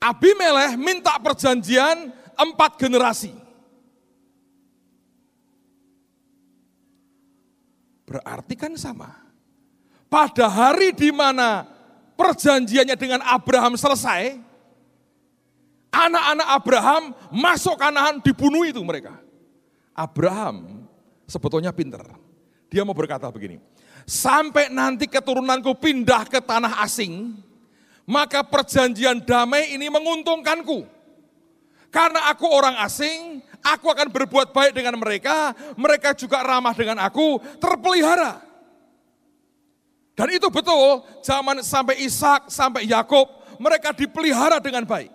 [0.04, 3.41] Abimelech minta perjanjian empat generasi.
[8.06, 9.10] Berarti kan sama.
[10.12, 11.64] Pada hari di mana
[12.18, 14.36] perjanjiannya dengan Abraham selesai,
[15.88, 19.16] anak-anak Abraham masuk Kanaan dibunuh itu mereka.
[19.96, 20.84] Abraham
[21.28, 22.04] sebetulnya pinter.
[22.72, 23.60] Dia mau berkata begini,
[24.08, 27.36] sampai nanti keturunanku pindah ke tanah asing,
[28.08, 30.88] maka perjanjian damai ini menguntungkanku.
[31.92, 37.38] Karena aku orang asing, aku akan berbuat baik dengan mereka, mereka juga ramah dengan aku,
[37.62, 38.42] terpelihara.
[40.12, 43.24] Dan itu betul, zaman sampai Ishak, sampai Yakub,
[43.56, 45.08] mereka dipelihara dengan baik.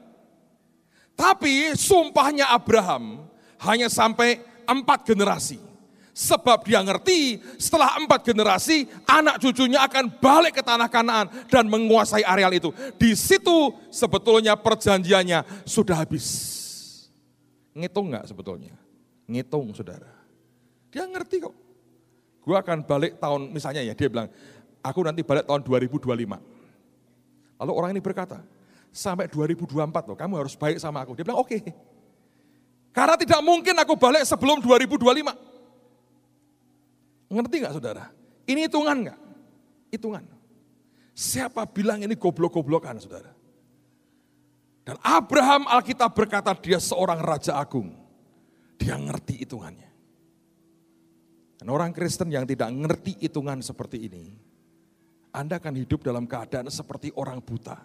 [1.13, 3.25] Tapi sumpahnya Abraham
[3.61, 5.61] hanya sampai empat generasi.
[6.17, 12.25] Sebab dia ngerti setelah empat generasi anak cucunya akan balik ke tanah kanaan dan menguasai
[12.25, 12.73] areal itu.
[12.97, 16.56] Di situ sebetulnya perjanjiannya sudah habis.
[17.77, 18.73] Ngitung nggak sebetulnya?
[19.29, 20.09] Ngitung saudara.
[20.89, 21.53] Dia ngerti kok.
[22.41, 24.31] Gue akan balik tahun, misalnya ya dia bilang,
[24.81, 26.09] aku nanti balik tahun 2025.
[27.61, 28.41] Lalu orang ini berkata,
[28.89, 29.77] sampai 2024
[30.09, 31.13] loh, kamu harus baik sama aku.
[31.13, 31.53] Dia bilang oke.
[31.53, 31.61] Okay.
[32.89, 37.29] Karena tidak mungkin aku balik sebelum 2025.
[37.29, 38.09] Ngerti nggak saudara?
[38.49, 39.19] Ini hitungan nggak?
[39.93, 40.25] Hitungan.
[41.13, 43.36] Siapa bilang ini goblok-goblokan saudara?
[44.87, 47.91] Dan Abraham Alkitab berkata dia seorang raja agung.
[48.79, 49.91] Dia ngerti hitungannya.
[51.59, 54.31] Dan orang Kristen yang tidak ngerti hitungan seperti ini,
[55.35, 57.75] Anda akan hidup dalam keadaan seperti orang buta.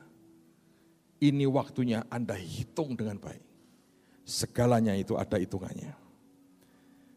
[1.19, 3.43] Ini waktunya Anda hitung dengan baik.
[4.23, 5.99] Segalanya itu ada hitungannya.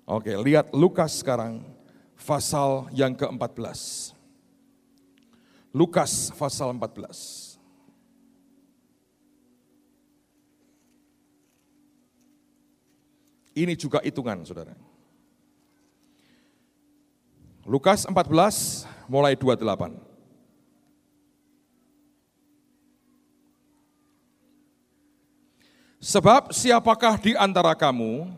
[0.10, 1.62] Oke, lihat Lukas sekarang,
[2.17, 4.17] pasal yang ke-14.
[5.78, 7.44] Lukas pasal 14.
[13.55, 14.75] Ini juga hitungan, saudara.
[17.63, 19.95] Lukas 14 mulai 28.
[26.05, 28.29] Sebab siapakah di antara kamu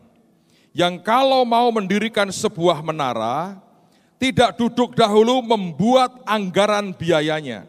[0.71, 3.60] yang kalau mau mendirikan sebuah menara,
[4.15, 7.67] tidak duduk dahulu membuat anggaran biayanya.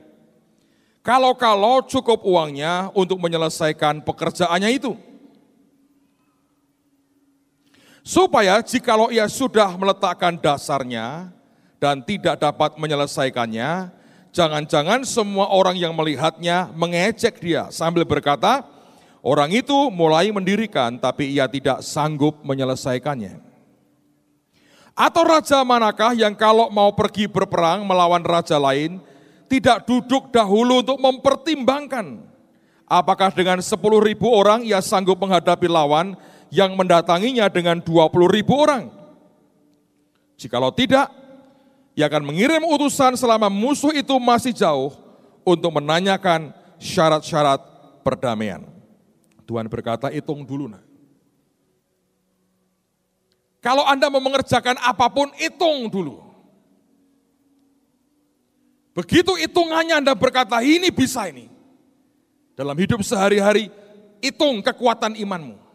[1.02, 4.92] Kalau-kalau cukup uangnya untuk menyelesaikan pekerjaannya itu.
[8.08, 11.28] Supaya jikalau ia sudah meletakkan dasarnya
[11.76, 13.92] dan tidak dapat menyelesaikannya,
[14.32, 18.64] jangan-jangan semua orang yang melihatnya mengecek dia sambil berkata,
[19.20, 23.44] orang itu mulai mendirikan tapi ia tidak sanggup menyelesaikannya.
[24.96, 29.04] Atau raja manakah yang kalau mau pergi berperang melawan raja lain,
[29.52, 32.24] tidak duduk dahulu untuk mempertimbangkan
[32.88, 36.16] apakah dengan 10 ribu orang ia sanggup menghadapi lawan
[36.48, 38.88] yang mendatanginya dengan 20 ribu orang.
[40.38, 41.10] Jikalau tidak,
[41.98, 44.94] ia akan mengirim utusan selama musuh itu masih jauh
[45.42, 47.58] untuk menanyakan syarat-syarat
[48.06, 48.62] perdamaian.
[49.48, 50.84] Tuhan berkata, hitung dulu nak.
[53.58, 56.22] Kalau Anda mau mengerjakan apa pun, hitung dulu.
[58.94, 61.50] Begitu hitungannya Anda berkata, ini bisa ini.
[62.54, 63.70] Dalam hidup sehari-hari,
[64.22, 65.67] hitung kekuatan imanmu.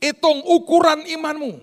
[0.00, 1.60] Hitung ukuran imanmu.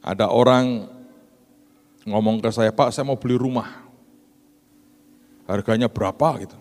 [0.00, 0.88] Ada orang
[2.08, 3.84] ngomong ke saya, Pak saya mau beli rumah.
[5.44, 6.56] Harganya berapa gitu.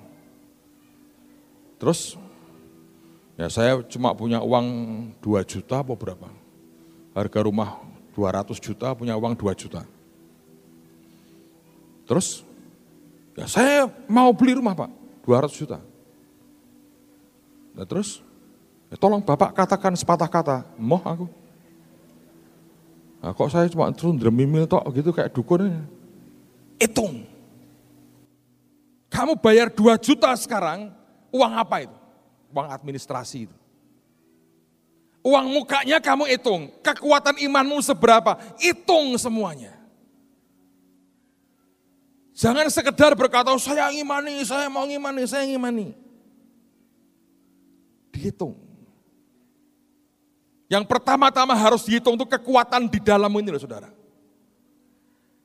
[1.80, 2.20] Terus
[3.40, 4.68] ya saya cuma punya uang
[5.20, 6.28] 2 juta apa berapa.
[7.16, 7.80] Harga rumah
[8.16, 9.88] 200 juta, punya uang 2 juta.
[12.04, 12.44] Terus
[13.40, 14.92] ya saya mau beli rumah Pak,
[15.28, 15.80] 200 juta.
[17.76, 18.24] Nah terus
[19.00, 21.26] tolong Bapak katakan sepatah kata, moh aku.
[23.24, 25.72] Nah, kok saya cuma turun mimil tok gitu kayak dukun.
[26.76, 27.24] Hitung.
[29.08, 30.92] Kamu bayar 2 juta sekarang,
[31.32, 31.98] uang apa itu?
[32.52, 33.56] Uang administrasi itu.
[35.24, 39.72] Uang mukanya kamu hitung, kekuatan imanmu seberapa, hitung semuanya.
[42.36, 45.96] Jangan sekedar berkata, oh, saya ngimani, saya mau ngimani, saya ngimani.
[48.12, 48.73] Dihitung.
[50.74, 53.94] Yang pertama-tama harus dihitung itu kekuatan di dalam ini loh saudara.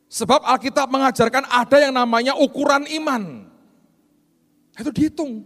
[0.09, 3.45] Sebab Alkitab mengajarkan ada yang namanya ukuran iman.
[4.73, 5.45] Itu dihitung.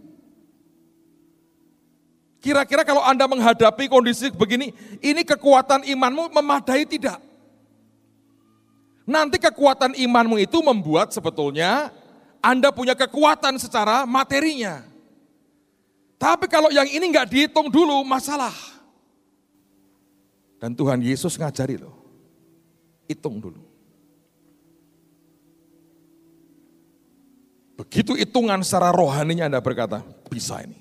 [2.39, 4.71] Kira-kira kalau Anda menghadapi kondisi begini,
[5.03, 7.19] ini kekuatan imanmu memadai tidak?
[9.03, 11.91] Nanti kekuatan imanmu itu membuat sebetulnya
[12.39, 14.79] Anda punya kekuatan secara materinya.
[16.15, 18.72] Tapi kalau yang ini nggak dihitung dulu, masalah.
[20.63, 21.91] Dan Tuhan Yesus ngajari loh.
[23.03, 23.59] Hitung dulu.
[27.75, 29.99] Begitu hitungan secara rohaninya Anda berkata,
[30.31, 30.79] bisa ini.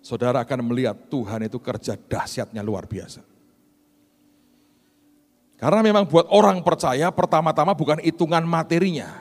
[0.00, 3.20] Saudara akan melihat Tuhan itu kerja dahsyatnya luar biasa.
[5.60, 9.12] Karena memang buat orang percaya pertama-tama bukan hitungan materinya,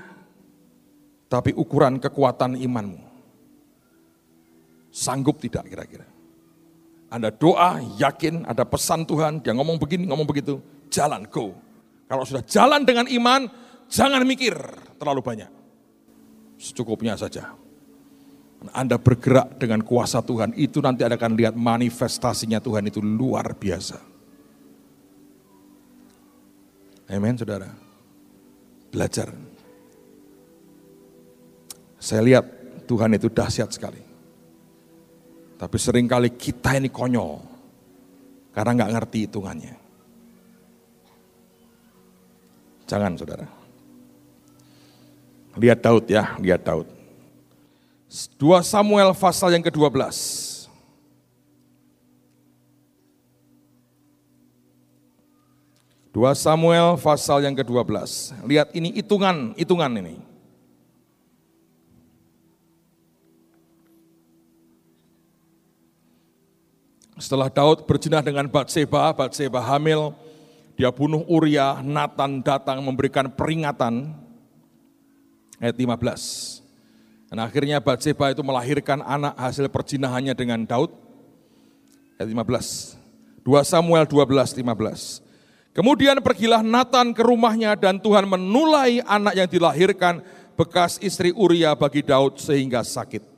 [1.27, 3.03] tapi ukuran kekuatan imanmu.
[4.95, 6.10] Sanggup tidak kira-kira?
[7.11, 11.51] Anda doa, yakin ada pesan Tuhan, dia ngomong begini, ngomong begitu, jalan, go.
[12.07, 13.51] Kalau sudah jalan dengan iman,
[13.91, 14.55] jangan mikir
[14.95, 15.51] terlalu banyak.
[16.55, 17.51] Secukupnya saja.
[18.71, 23.99] Anda bergerak dengan kuasa Tuhan, itu nanti Anda akan lihat manifestasinya Tuhan itu luar biasa.
[27.11, 27.67] Amin, saudara.
[28.87, 29.35] Belajar.
[31.99, 32.45] Saya lihat
[32.87, 34.10] Tuhan itu dahsyat sekali.
[35.61, 37.37] Tapi sering kali kita ini konyol.
[38.49, 39.75] Karena nggak ngerti hitungannya.
[42.89, 43.45] Jangan saudara.
[45.61, 46.89] Lihat Daud ya, lihat Daud.
[48.09, 50.01] 2 Samuel pasal yang ke-12.
[56.11, 58.35] Dua Samuel pasal yang ke-12.
[58.43, 60.30] Lihat ini hitungan, hitungan ini.
[67.21, 70.09] Setelah Daud berjinah dengan Batseba, Batseba hamil,
[70.73, 74.09] dia bunuh Uria, Nathan datang memberikan peringatan.
[75.61, 77.29] Ayat 15.
[77.29, 80.89] Dan akhirnya Batseba itu melahirkan anak hasil perjinahannya dengan Daud.
[82.17, 82.97] Ayat 15.
[83.45, 85.21] 2 Samuel 12, 15.
[85.77, 90.25] Kemudian pergilah Nathan ke rumahnya dan Tuhan menulai anak yang dilahirkan
[90.57, 93.30] bekas istri Uria bagi Daud sehingga sakit.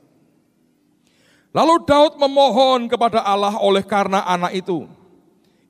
[1.54, 4.90] Lalu Daud memohon kepada Allah oleh karena anak itu.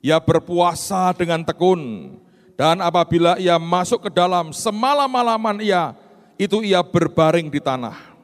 [0.01, 2.13] Ia berpuasa dengan tekun
[2.57, 5.93] dan apabila ia masuk ke dalam semalam-malaman ia
[6.41, 8.17] itu ia berbaring di tanah.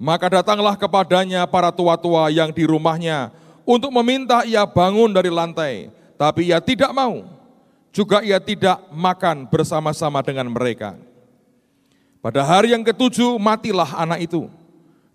[0.00, 3.34] Maka datanglah kepadanya para tua-tua yang di rumahnya
[3.66, 7.26] untuk meminta ia bangun dari lantai, tapi ia tidak mau.
[7.90, 10.94] Juga ia tidak makan bersama-sama dengan mereka.
[12.22, 14.46] Pada hari yang ketujuh matilah anak itu.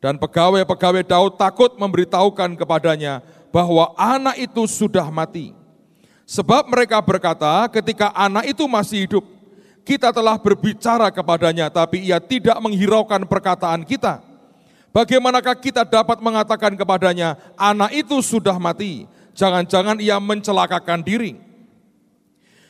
[0.06, 5.50] Dan pegawai-pegawai Daud takut memberitahukan kepadanya bahwa anak itu sudah mati.
[6.30, 9.26] Sebab mereka berkata ketika anak itu masih hidup,
[9.82, 14.22] kita telah berbicara kepadanya tapi ia tidak menghiraukan perkataan kita.
[14.94, 21.42] Bagaimanakah kita dapat mengatakan kepadanya, anak itu sudah mati, jangan-jangan ia mencelakakan diri.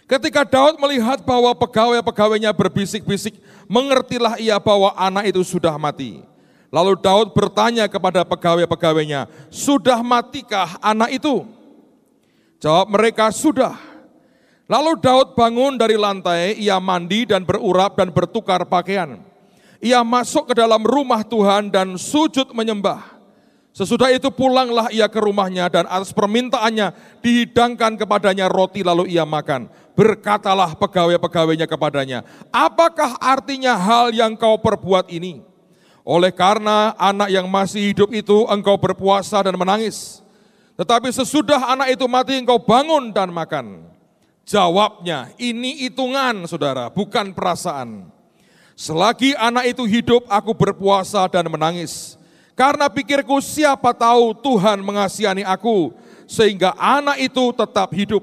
[0.07, 3.35] Ketika Daud melihat bahwa pegawai-pegawainya berbisik-bisik,
[3.67, 6.23] mengertilah ia bahwa anak itu sudah mati.
[6.75, 11.47] Lalu Daud bertanya kepada pegawai-pegawainya, sudah matikah anak itu?
[12.59, 13.79] Jawab mereka, sudah.
[14.67, 19.23] Lalu Daud bangun dari lantai, ia mandi dan berurap dan bertukar pakaian
[19.85, 23.13] ia masuk ke dalam rumah Tuhan dan sujud menyembah.
[23.75, 29.69] Sesudah itu pulanglah ia ke rumahnya dan atas permintaannya dihidangkan kepadanya roti lalu ia makan.
[29.93, 35.43] Berkatalah pegawai-pegawainya kepadanya, apakah artinya hal yang kau perbuat ini?
[36.05, 40.21] Oleh karena anak yang masih hidup itu engkau berpuasa dan menangis.
[40.77, 43.89] Tetapi sesudah anak itu mati engkau bangun dan makan.
[44.45, 48.05] Jawabnya, ini hitungan saudara, bukan perasaan.
[48.77, 52.13] Selagi anak itu hidup, aku berpuasa dan menangis.
[52.53, 55.97] Karena pikirku siapa tahu Tuhan mengasihani aku,
[56.29, 58.21] sehingga anak itu tetap hidup.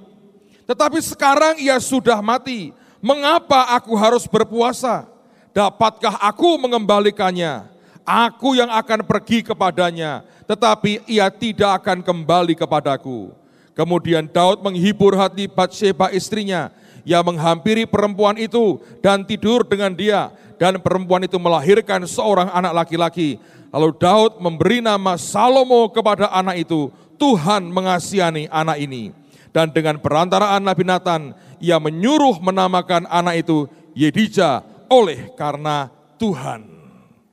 [0.71, 2.71] Tetapi sekarang ia sudah mati,
[3.03, 5.11] mengapa aku harus berpuasa?
[5.51, 7.72] Dapatkah aku mengembalikannya?
[8.03, 13.31] Aku yang akan pergi kepadanya, tetapi ia tidak akan kembali kepadaku.
[13.73, 16.75] Kemudian Daud menghibur hati Bathsheba istrinya,
[17.07, 23.39] ia menghampiri perempuan itu dan tidur dengan dia dan perempuan itu melahirkan seorang anak laki-laki.
[23.75, 29.11] Lalu Daud memberi nama Salomo kepada anak itu, Tuhan mengasihani anak ini.
[29.53, 36.72] Dan dengan perantaraan Nabi Nathan, ia menyuruh menamakan anak itu Yedija oleh karena Tuhan.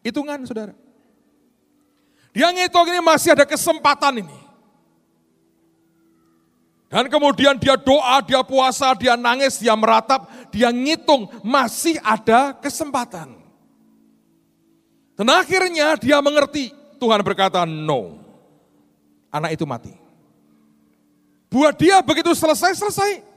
[0.10, 0.74] Hitungan saudara.
[2.34, 4.40] Dia ngitung ini masih ada kesempatan ini.
[6.90, 13.38] Dan kemudian dia doa, dia puasa, dia nangis, dia meratap, dia ngitung masih ada kesempatan.
[15.14, 18.18] Dan akhirnya dia mengerti, Tuhan berkata no.
[19.30, 19.94] Anak itu mati.
[21.54, 23.29] Buat dia begitu selesai-selesai.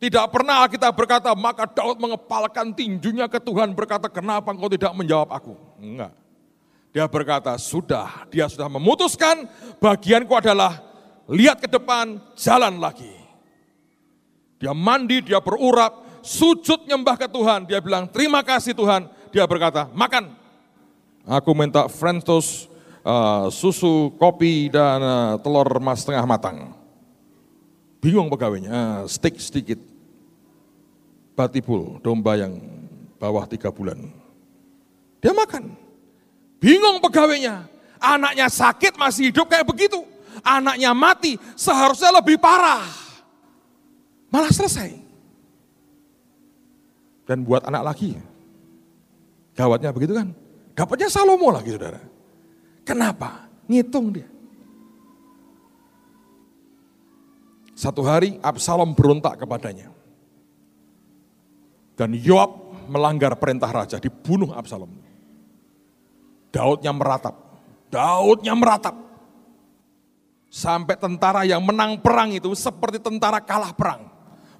[0.00, 5.28] Tidak pernah kita berkata, maka Daud mengepalkan tinjunya ke Tuhan berkata, kenapa engkau tidak menjawab
[5.28, 5.52] aku?
[5.76, 6.16] Enggak.
[6.88, 9.44] Dia berkata, sudah, dia sudah memutuskan
[9.76, 10.80] bagianku adalah
[11.28, 13.12] lihat ke depan, jalan lagi.
[14.56, 17.68] Dia mandi, dia berurap, sujud nyembah ke Tuhan.
[17.68, 19.04] Dia bilang, terima kasih Tuhan.
[19.36, 20.32] Dia berkata, makan.
[21.28, 22.72] Aku minta French toast,
[23.04, 26.72] uh, susu, kopi, dan uh, telur emas setengah matang.
[28.00, 29.89] Bingung pegawainya, uh, steak sedikit.
[31.34, 32.58] Batibul, domba yang
[33.16, 33.96] bawah tiga bulan.
[35.22, 35.72] Dia makan.
[36.60, 37.64] Bingung pegawainya.
[38.00, 40.00] Anaknya sakit masih hidup kayak begitu
[40.44, 42.84] anaknya mati, seharusnya lebih parah.
[44.30, 44.94] Malah selesai.
[47.26, 48.18] Dan buat anak lagi.
[49.54, 50.30] Gawatnya begitu kan.
[50.74, 52.00] Dapatnya Salomo lagi saudara.
[52.86, 53.46] Kenapa?
[53.66, 54.26] Ngitung dia.
[57.74, 59.88] Satu hari Absalom berontak kepadanya.
[62.00, 64.88] Dan Yoab melanggar perintah raja, dibunuh Absalom.
[66.48, 67.36] Daudnya meratap.
[67.92, 68.96] Daudnya meratap.
[70.48, 74.08] Sampai tentara yang menang perang itu seperti tentara kalah perang.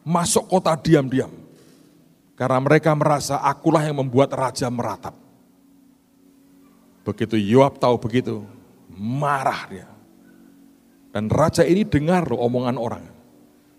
[0.04, 1.32] Masuk kota diam-diam.
[2.36, 5.16] Karena mereka merasa akulah yang membuat raja meratap.
[7.08, 8.44] Begitu Yoab tahu begitu,
[8.92, 9.88] marah dia.
[11.08, 13.04] Dan raja ini dengar loh omongan orang.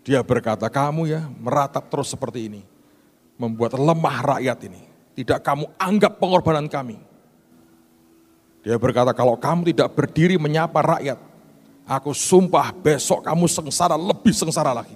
[0.01, 2.70] Dia berkata, kamu ya meratap terus seperti ini.
[3.41, 4.81] Membuat lemah rakyat ini.
[5.17, 7.01] Tidak kamu anggap pengorbanan kami.
[8.61, 11.17] Dia berkata, kalau kamu tidak berdiri menyapa rakyat,
[11.91, 14.95] Aku sumpah besok kamu sengsara, lebih sengsara lagi.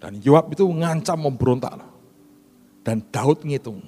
[0.00, 1.76] Dan Yoab itu ngancam memberontak.
[2.80, 3.82] Dan Daud ngitung.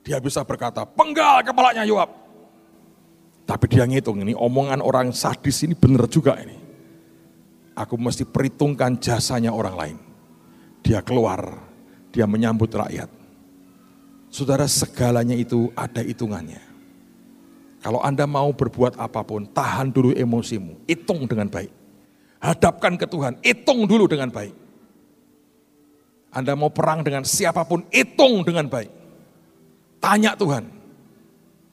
[0.00, 2.08] Dia bisa berkata, penggal kepalanya Yoab.
[3.44, 6.56] Tapi dia ngitung, ini omongan orang sadis ini benar juga ini.
[7.76, 9.96] Aku mesti perhitungkan jasanya orang lain.
[10.86, 11.42] Dia keluar,
[12.14, 13.10] dia menyambut rakyat.
[14.30, 16.62] Saudara segalanya itu ada hitungannya.
[17.82, 21.74] Kalau Anda mau berbuat apa pun, tahan dulu emosimu, hitung dengan baik.
[22.38, 24.54] Hadapkan ke Tuhan, hitung dulu dengan baik.
[26.30, 28.90] Anda mau perang dengan siapa pun, hitung dengan baik.
[29.98, 30.70] Tanya Tuhan,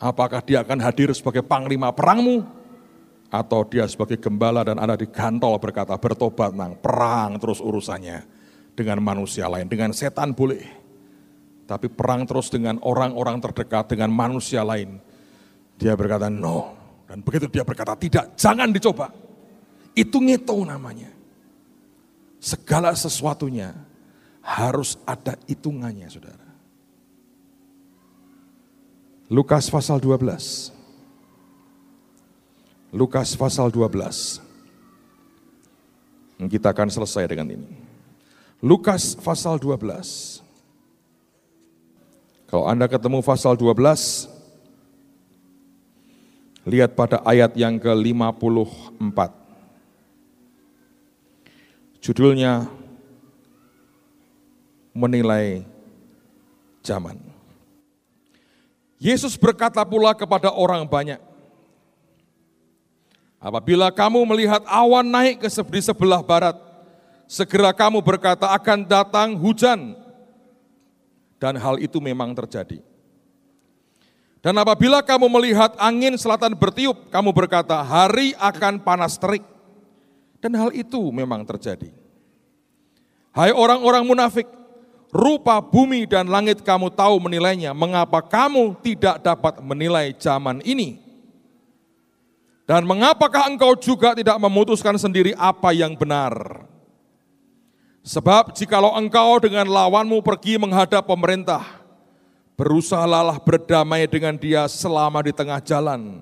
[0.01, 2.43] Apakah dia akan hadir sebagai panglima perangmu?
[3.29, 8.32] Atau dia sebagai gembala dan Anda digantol berkata, bertobat nang, perang terus urusannya
[8.73, 9.69] dengan manusia lain.
[9.69, 10.65] Dengan setan boleh,
[11.69, 14.99] tapi perang terus dengan orang-orang terdekat, dengan manusia lain.
[15.79, 16.75] Dia berkata, no.
[17.07, 19.09] Dan begitu dia berkata, tidak, jangan dicoba.
[19.93, 21.09] Itu ngitung namanya.
[22.43, 23.71] Segala sesuatunya
[24.43, 26.49] harus ada hitungannya, saudara.
[29.31, 30.69] Lukas pasal 12.
[32.93, 34.43] Lukas pasal 12.
[36.43, 37.82] Kita akan selesai dengan ini.
[38.63, 40.39] Lukas pasal 12.
[42.47, 44.31] Kalau Anda ketemu pasal 12,
[46.63, 49.19] lihat pada ayat yang ke-54.
[51.99, 52.71] Judulnya
[54.95, 55.67] menilai
[56.79, 57.19] zaman.
[58.95, 61.19] Yesus berkata pula kepada orang banyak,
[63.43, 66.55] Apabila kamu melihat awan naik ke sebelah barat,
[67.33, 69.97] segera kamu berkata akan datang hujan.
[71.41, 72.77] Dan hal itu memang terjadi.
[74.39, 79.41] Dan apabila kamu melihat angin selatan bertiup, kamu berkata hari akan panas terik.
[80.37, 81.91] Dan hal itu memang terjadi.
[83.33, 84.45] Hai orang-orang munafik,
[85.09, 91.01] rupa bumi dan langit kamu tahu menilainya, mengapa kamu tidak dapat menilai zaman ini?
[92.63, 96.63] Dan mengapakah engkau juga tidak memutuskan sendiri apa yang benar?
[98.03, 101.63] Sebab jikalau engkau dengan lawanmu pergi menghadap pemerintah,
[102.59, 106.19] berusahalah berdamai dengan dia selama di tengah jalan,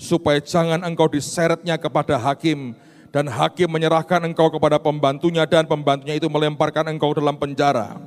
[0.00, 2.72] supaya jangan engkau diseretnya kepada hakim,
[3.12, 8.00] dan hakim menyerahkan engkau kepada pembantunya, dan pembantunya itu melemparkan engkau dalam penjara.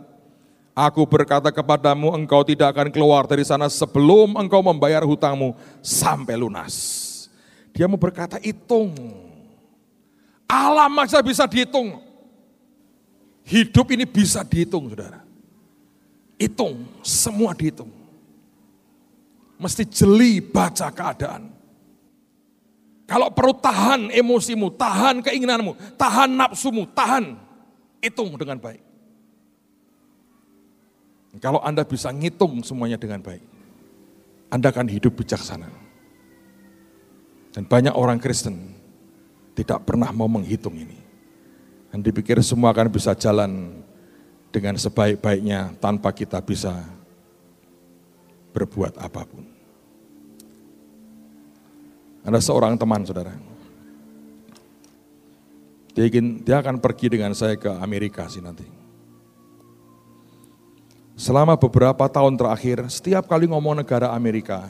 [0.73, 5.53] Aku berkata kepadamu, engkau tidak akan keluar dari sana sebelum engkau membayar hutangmu
[5.85, 6.73] sampai lunas.
[7.77, 8.89] Dia mau berkata hitung.
[10.49, 12.12] Alam aja bisa dihitung.
[13.43, 15.19] Hidup ini bisa dihitung, saudara.
[16.39, 17.91] Hitung, semua dihitung.
[19.59, 21.51] Mesti jeli baca keadaan.
[23.03, 27.35] Kalau perlu tahan emosimu, tahan keinginanmu, tahan nafsumu, tahan.
[28.03, 28.83] Hitung dengan baik.
[31.39, 33.43] Kalau Anda bisa ngitung semuanya dengan baik,
[34.51, 35.67] Anda akan hidup bijaksana.
[37.53, 38.73] Dan banyak orang Kristen
[39.53, 41.02] tidak pernah mau menghitung ini.
[41.93, 43.69] Dan dipikir semua akan bisa jalan
[44.49, 46.81] dengan sebaik-baiknya tanpa kita bisa
[48.49, 49.45] berbuat apa pun.
[52.25, 53.37] Ada seorang teman saudara.
[55.93, 58.65] Dia, ingin, dia akan pergi dengan saya ke Amerika sih nanti.
[61.13, 64.65] Selama beberapa tahun terakhir, setiap kali ngomong negara Amerika,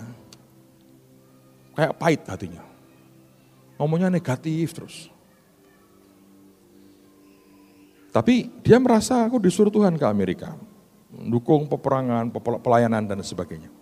[1.71, 2.63] kayak pahit hatinya.
[3.79, 5.07] Ngomongnya negatif terus.
[8.13, 10.53] Tapi dia merasa aku disuruh Tuhan ke Amerika.
[11.09, 12.29] Mendukung peperangan,
[12.61, 13.73] pelayanan dan sebagainya.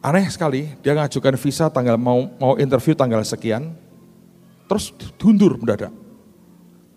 [0.00, 3.76] Aneh sekali, dia ngajukan visa tanggal mau mau interview tanggal sekian,
[4.64, 5.92] terus diundur mendadak.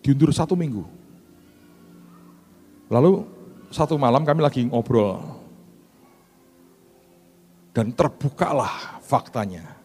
[0.00, 0.86] Diundur satu minggu.
[2.88, 3.26] Lalu
[3.68, 5.20] satu malam kami lagi ngobrol.
[7.76, 9.79] Dan terbukalah faktanya.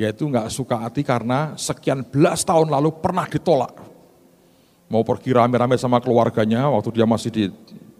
[0.00, 3.76] Dia itu nggak suka hati karena sekian belas tahun lalu pernah ditolak.
[4.88, 7.44] Mau pergi rame-rame sama keluarganya waktu dia masih di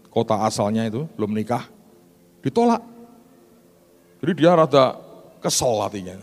[0.09, 1.69] kota asalnya itu, belum nikah.
[2.41, 2.81] Ditolak.
[4.17, 4.97] Jadi dia rada
[5.45, 6.17] kesel hatinya.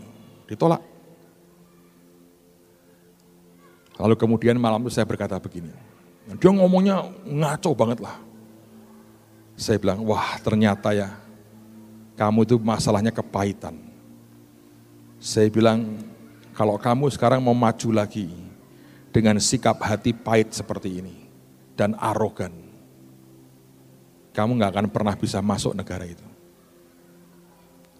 [0.51, 0.83] Ditolak.
[4.03, 5.71] Lalu kemudian malam itu saya berkata begini.
[6.43, 8.19] Dia ngomongnya ngaco banget lah.
[9.55, 11.07] Saya bilang, wah ternyata ya
[12.19, 13.88] kamu itu masalahnya kepahitan
[15.19, 15.99] saya bilang,
[16.55, 18.31] kalau kamu sekarang mau maju lagi
[19.11, 21.15] dengan sikap hati pahit seperti ini
[21.75, 22.55] dan arogan,
[24.31, 26.23] kamu nggak akan pernah bisa masuk negara itu.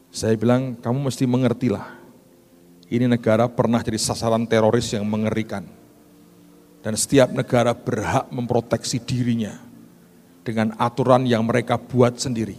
[0.09, 1.99] Saya bilang, kamu mesti mengertilah,
[2.88, 5.67] ini negara pernah jadi sasaran teroris yang mengerikan.
[6.80, 9.59] Dan setiap negara berhak memproteksi dirinya
[10.47, 12.55] dengan aturan yang mereka buat sendiri.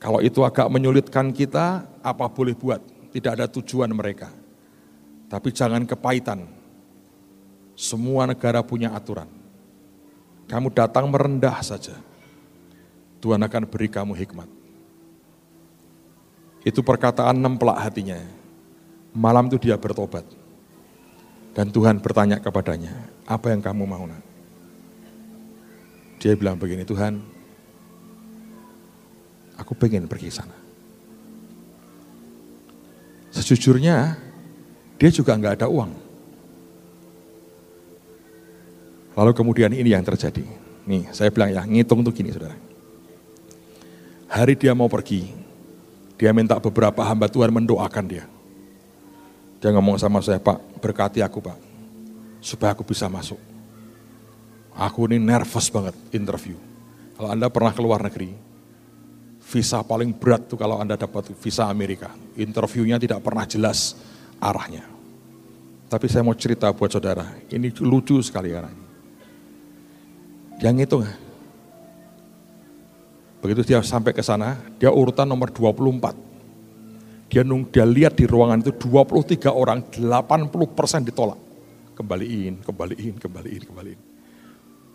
[0.00, 2.97] Kalau itu agak menyulitkan kita, apa boleh buat?
[3.18, 4.30] Tidak ada tujuan mereka.
[5.26, 6.46] Tapi jangan kepahitan.
[7.74, 9.26] Semua negara punya aturan.
[10.46, 11.98] Kamu datang merendah saja.
[13.18, 14.48] Tuhan akan beri kamu hikmat.
[16.62, 18.18] Itu perkataan nempelak hatinya.
[19.12, 20.24] Malam itu dia bertobat.
[21.52, 22.94] Dan Tuhan bertanya kepadanya,
[23.26, 24.22] apa yang kamu mau nak?
[26.22, 27.18] Dia bilang begini, Tuhan,
[29.58, 30.54] Aku pengen pergi sana.
[33.38, 34.18] Sejujurnya,
[34.98, 35.94] dia juga nggak ada uang.
[39.14, 40.42] Lalu kemudian ini yang terjadi.
[40.90, 42.58] Nih, saya bilang ya, ngitung tuh gini saudara.
[44.26, 45.30] Hari dia mau pergi,
[46.18, 48.26] dia minta beberapa hamba Tuhan mendoakan dia.
[49.62, 51.58] Dia ngomong sama saya, Pak, berkati aku Pak,
[52.42, 53.38] supaya aku bisa masuk.
[54.74, 56.58] Aku ini nervous banget interview.
[57.14, 58.34] Kalau Anda pernah ke luar negeri,
[59.48, 62.12] visa paling berat tuh kalau Anda dapat visa Amerika.
[62.36, 63.96] Interviewnya tidak pernah jelas
[64.36, 64.84] arahnya.
[65.88, 68.68] Tapi saya mau cerita buat saudara, ini lucu sekali karena
[70.60, 70.98] Yang itu
[73.38, 77.30] Begitu dia sampai ke sana, dia urutan nomor 24.
[77.30, 81.38] Dia, nung, dia lihat di ruangan itu 23 orang, 80 persen ditolak.
[81.94, 84.00] Kembaliin, kembaliin, kembaliin, kembaliin.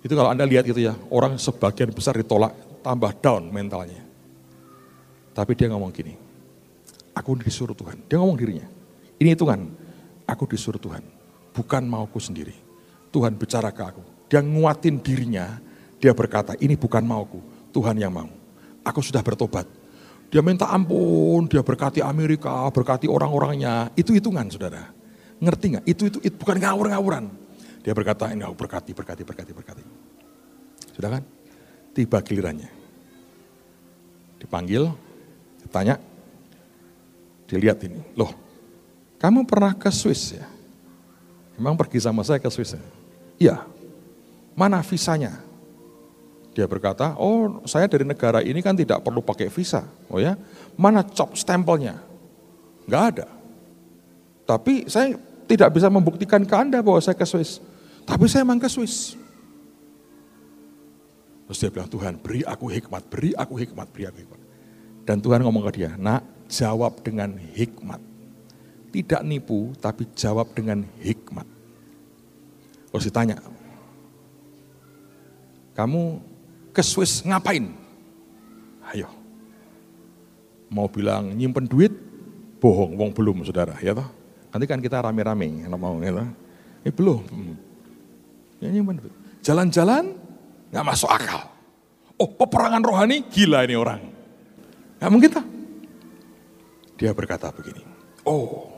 [0.03, 2.51] Itu kalau Anda lihat gitu ya, orang sebagian besar ditolak,
[2.83, 4.02] tambah down mentalnya.
[5.33, 6.13] Tapi dia ngomong gini,
[7.17, 8.05] aku disuruh Tuhan.
[8.05, 8.69] Dia ngomong dirinya,
[9.17, 9.65] ini hitungan,
[10.29, 11.01] aku disuruh Tuhan,
[11.57, 12.53] bukan mauku sendiri.
[13.13, 14.03] Tuhan bicara ke aku.
[14.29, 15.57] Dia nguatin dirinya,
[15.97, 17.41] dia berkata, ini bukan mauku,
[17.73, 18.29] Tuhan yang mau.
[18.85, 19.65] Aku sudah bertobat.
[20.33, 23.93] Dia minta ampun, dia berkati Amerika, berkati orang-orangnya.
[23.93, 24.89] Itu hitungan saudara.
[25.37, 25.85] Ngerti nggak?
[25.85, 27.25] Itu, itu, itu bukan ngawur-ngawuran.
[27.85, 29.83] Dia berkata, ini aku berkati, berkati, berkati, berkati.
[30.97, 31.23] Sudah kan?
[31.93, 32.71] Tiba gilirannya.
[34.41, 34.89] Dipanggil,
[35.73, 35.97] ditanya,
[37.49, 37.97] dilihat ini.
[38.13, 38.29] Loh,
[39.17, 40.45] kamu pernah ke Swiss ya?
[41.57, 42.83] Emang pergi sama saya ke Swiss ya?
[43.41, 43.57] Iya.
[44.53, 45.41] Mana visanya?
[46.53, 49.81] Dia berkata, oh saya dari negara ini kan tidak perlu pakai visa.
[50.13, 50.37] Oh ya,
[50.77, 51.97] mana cop stempelnya?
[52.85, 53.27] Enggak ada.
[54.45, 55.17] Tapi saya
[55.49, 57.57] tidak bisa membuktikan ke Anda bahwa saya ke Swiss.
[58.05, 59.17] Tapi saya emang ke Swiss.
[61.49, 64.42] Terus dia bilang, Tuhan beri aku hikmat, beri aku hikmat, beri aku hikmat.
[65.03, 67.99] Dan Tuhan ngomong ke dia, nak jawab dengan hikmat.
[68.93, 71.47] Tidak nipu, tapi jawab dengan hikmat.
[72.93, 73.41] Terus ditanya,
[75.73, 76.21] kamu
[76.71, 77.73] ke Swiss ngapain?
[78.93, 79.09] Ayo.
[80.69, 81.91] Mau bilang nyimpen duit,
[82.61, 84.05] bohong, wong belum saudara, ya toh.
[84.53, 86.29] Nanti kan kita rame-rame, mau ya.
[86.85, 87.21] Ini belum.
[88.61, 88.69] Ya,
[89.41, 90.13] Jalan-jalan
[90.69, 91.49] nggak masuk akal.
[92.21, 94.12] Oh peperangan rohani gila ini orang.
[95.03, 95.45] Nggak mungkin tak?
[96.95, 97.83] Dia berkata begini.
[98.23, 98.71] Oh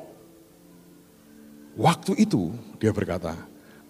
[1.77, 3.35] waktu itu dia berkata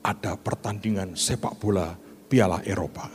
[0.03, 1.95] ada pertandingan sepak bola
[2.27, 3.09] Piala Eropa.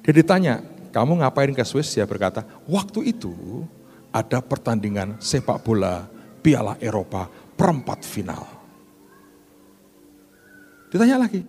[0.00, 1.92] Dia ditanya, kamu ngapain ke Swiss?
[1.92, 3.64] Dia berkata, waktu itu
[4.14, 6.08] ada pertandingan sepak bola
[6.40, 7.28] Piala Eropa
[7.58, 8.44] perempat final.
[10.88, 11.44] Ditanya lagi,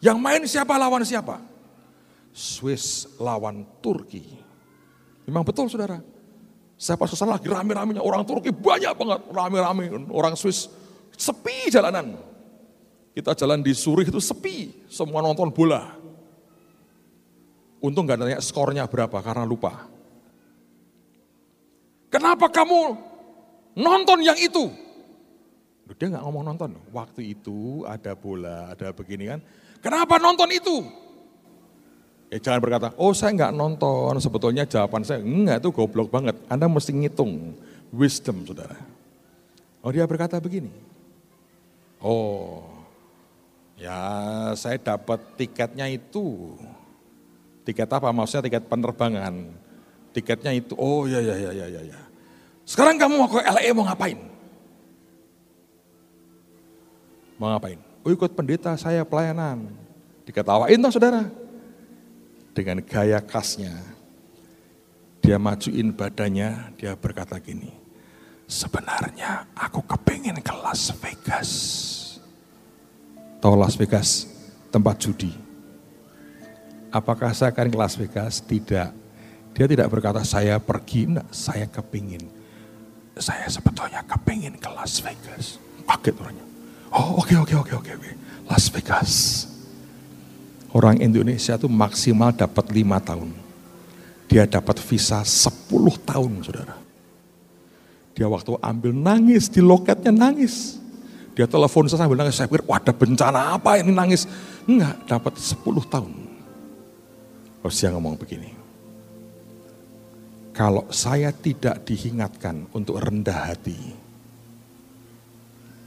[0.00, 1.36] yang main siapa lawan siapa?
[2.32, 4.51] Swiss lawan Turki.
[5.26, 6.02] Memang betul saudara.
[6.74, 10.66] Saya pas ke sana lagi rame-ramenya orang Turki banyak banget rame-rame orang Swiss
[11.14, 12.18] sepi jalanan.
[13.12, 15.94] Kita jalan di Zurich itu sepi, semua nonton bola.
[17.82, 19.90] Untung gak nanya skornya berapa karena lupa.
[22.08, 22.96] Kenapa kamu
[23.78, 24.68] nonton yang itu?
[25.92, 26.70] Dia nggak ngomong nonton.
[26.88, 29.40] Waktu itu ada bola, ada begini kan.
[29.84, 31.01] Kenapa nonton itu?
[32.32, 34.16] Ya jangan berkata, oh saya nggak nonton.
[34.16, 36.32] Sebetulnya jawaban saya, enggak itu goblok banget.
[36.48, 37.52] Anda mesti ngitung
[37.92, 38.80] wisdom saudara.
[39.84, 40.72] Oh dia berkata begini.
[42.00, 42.64] Oh
[43.76, 44.00] ya
[44.56, 46.56] saya dapat tiketnya itu.
[47.68, 48.08] Tiket apa?
[48.08, 49.52] Maksudnya tiket penerbangan.
[50.16, 51.82] Tiketnya itu, oh ya ya ya ya ya.
[51.84, 52.00] ya.
[52.64, 54.18] Sekarang kamu mau ke LA mau ngapain?
[57.36, 57.78] Mau ngapain?
[58.00, 59.68] Oh ikut pendeta saya pelayanan.
[60.24, 61.41] Diketawain toh saudara.
[62.52, 63.72] Dengan gaya khasnya.
[65.22, 67.70] Dia majuin badannya, dia berkata gini.
[68.44, 71.50] Sebenarnya aku kepingin ke Las Vegas.
[73.40, 74.28] Tahu Las Vegas?
[74.68, 75.32] Tempat judi.
[76.92, 78.44] Apakah saya akan ke Las Vegas?
[78.44, 78.90] Tidak.
[79.52, 82.24] Dia tidak berkata saya pergi, enggak, saya kepingin.
[83.16, 85.60] Saya sebetulnya kepingin ke Las Vegas.
[85.88, 86.46] Kaget orangnya.
[86.92, 88.12] Oh oke okay, oke okay, oke okay, oke
[88.48, 89.12] Las Vegas.
[90.72, 93.28] Orang Indonesia itu maksimal dapat lima tahun.
[94.28, 95.68] Dia dapat visa 10
[96.08, 96.80] tahun saudara.
[98.16, 100.80] Dia waktu ambil nangis di loketnya nangis.
[101.36, 102.40] Dia telepon saya sambil nangis.
[102.40, 104.24] Saya pikir, wah ada bencana apa ini nangis.
[104.64, 106.12] Enggak, dapat 10 tahun.
[107.60, 108.50] Terus dia ngomong begini.
[110.56, 113.76] Kalau saya tidak diingatkan untuk rendah hati,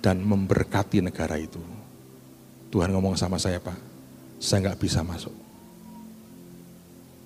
[0.05, 1.57] dan memberkati negara itu.
[2.69, 3.94] Tuhan ngomong sama saya, Pak,
[4.45, 5.33] saya nggak bisa masuk.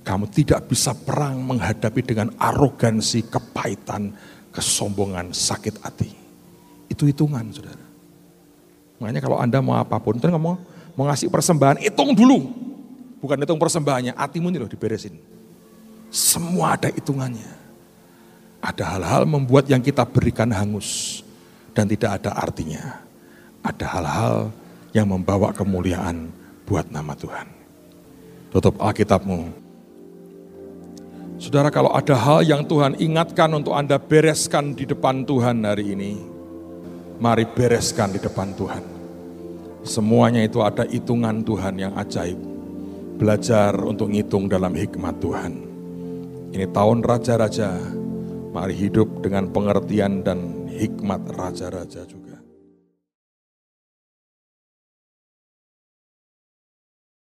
[0.07, 4.15] Kamu tidak bisa perang menghadapi dengan arogansi, kepahitan,
[4.55, 6.09] kesombongan, sakit hati.
[6.88, 7.84] Itu hitungan, saudara.
[9.03, 10.57] Makanya kalau Anda mau apa pun, itu ngomong,
[10.95, 12.47] mau ngasih persembahan, hitung dulu.
[13.20, 15.20] Bukan hitung persembahannya, hatimu ini loh diberesin.
[16.09, 17.59] Semua ada hitungannya.
[18.63, 21.22] Ada hal-hal membuat yang kita berikan hangus
[21.76, 23.03] dan tidak ada artinya.
[23.61, 24.36] Ada hal-hal
[24.95, 26.39] yang membawa kemuliaan
[26.70, 27.49] buat nama Tuhan.
[28.53, 29.49] Tutup Alkitabmu.
[31.41, 36.13] Saudara kalau ada hal yang Tuhan ingatkan untuk Anda bereskan di depan Tuhan hari ini,
[37.17, 38.84] mari bereskan di depan Tuhan.
[39.82, 42.38] Semuanya itu ada hitungan Tuhan yang ajaib.
[43.17, 45.53] Belajar untuk ngitung dalam hikmat Tuhan.
[46.53, 47.72] Ini tahun raja-raja,
[48.51, 52.28] mari hidup dengan pengertian dan hikmat raja-raja juga.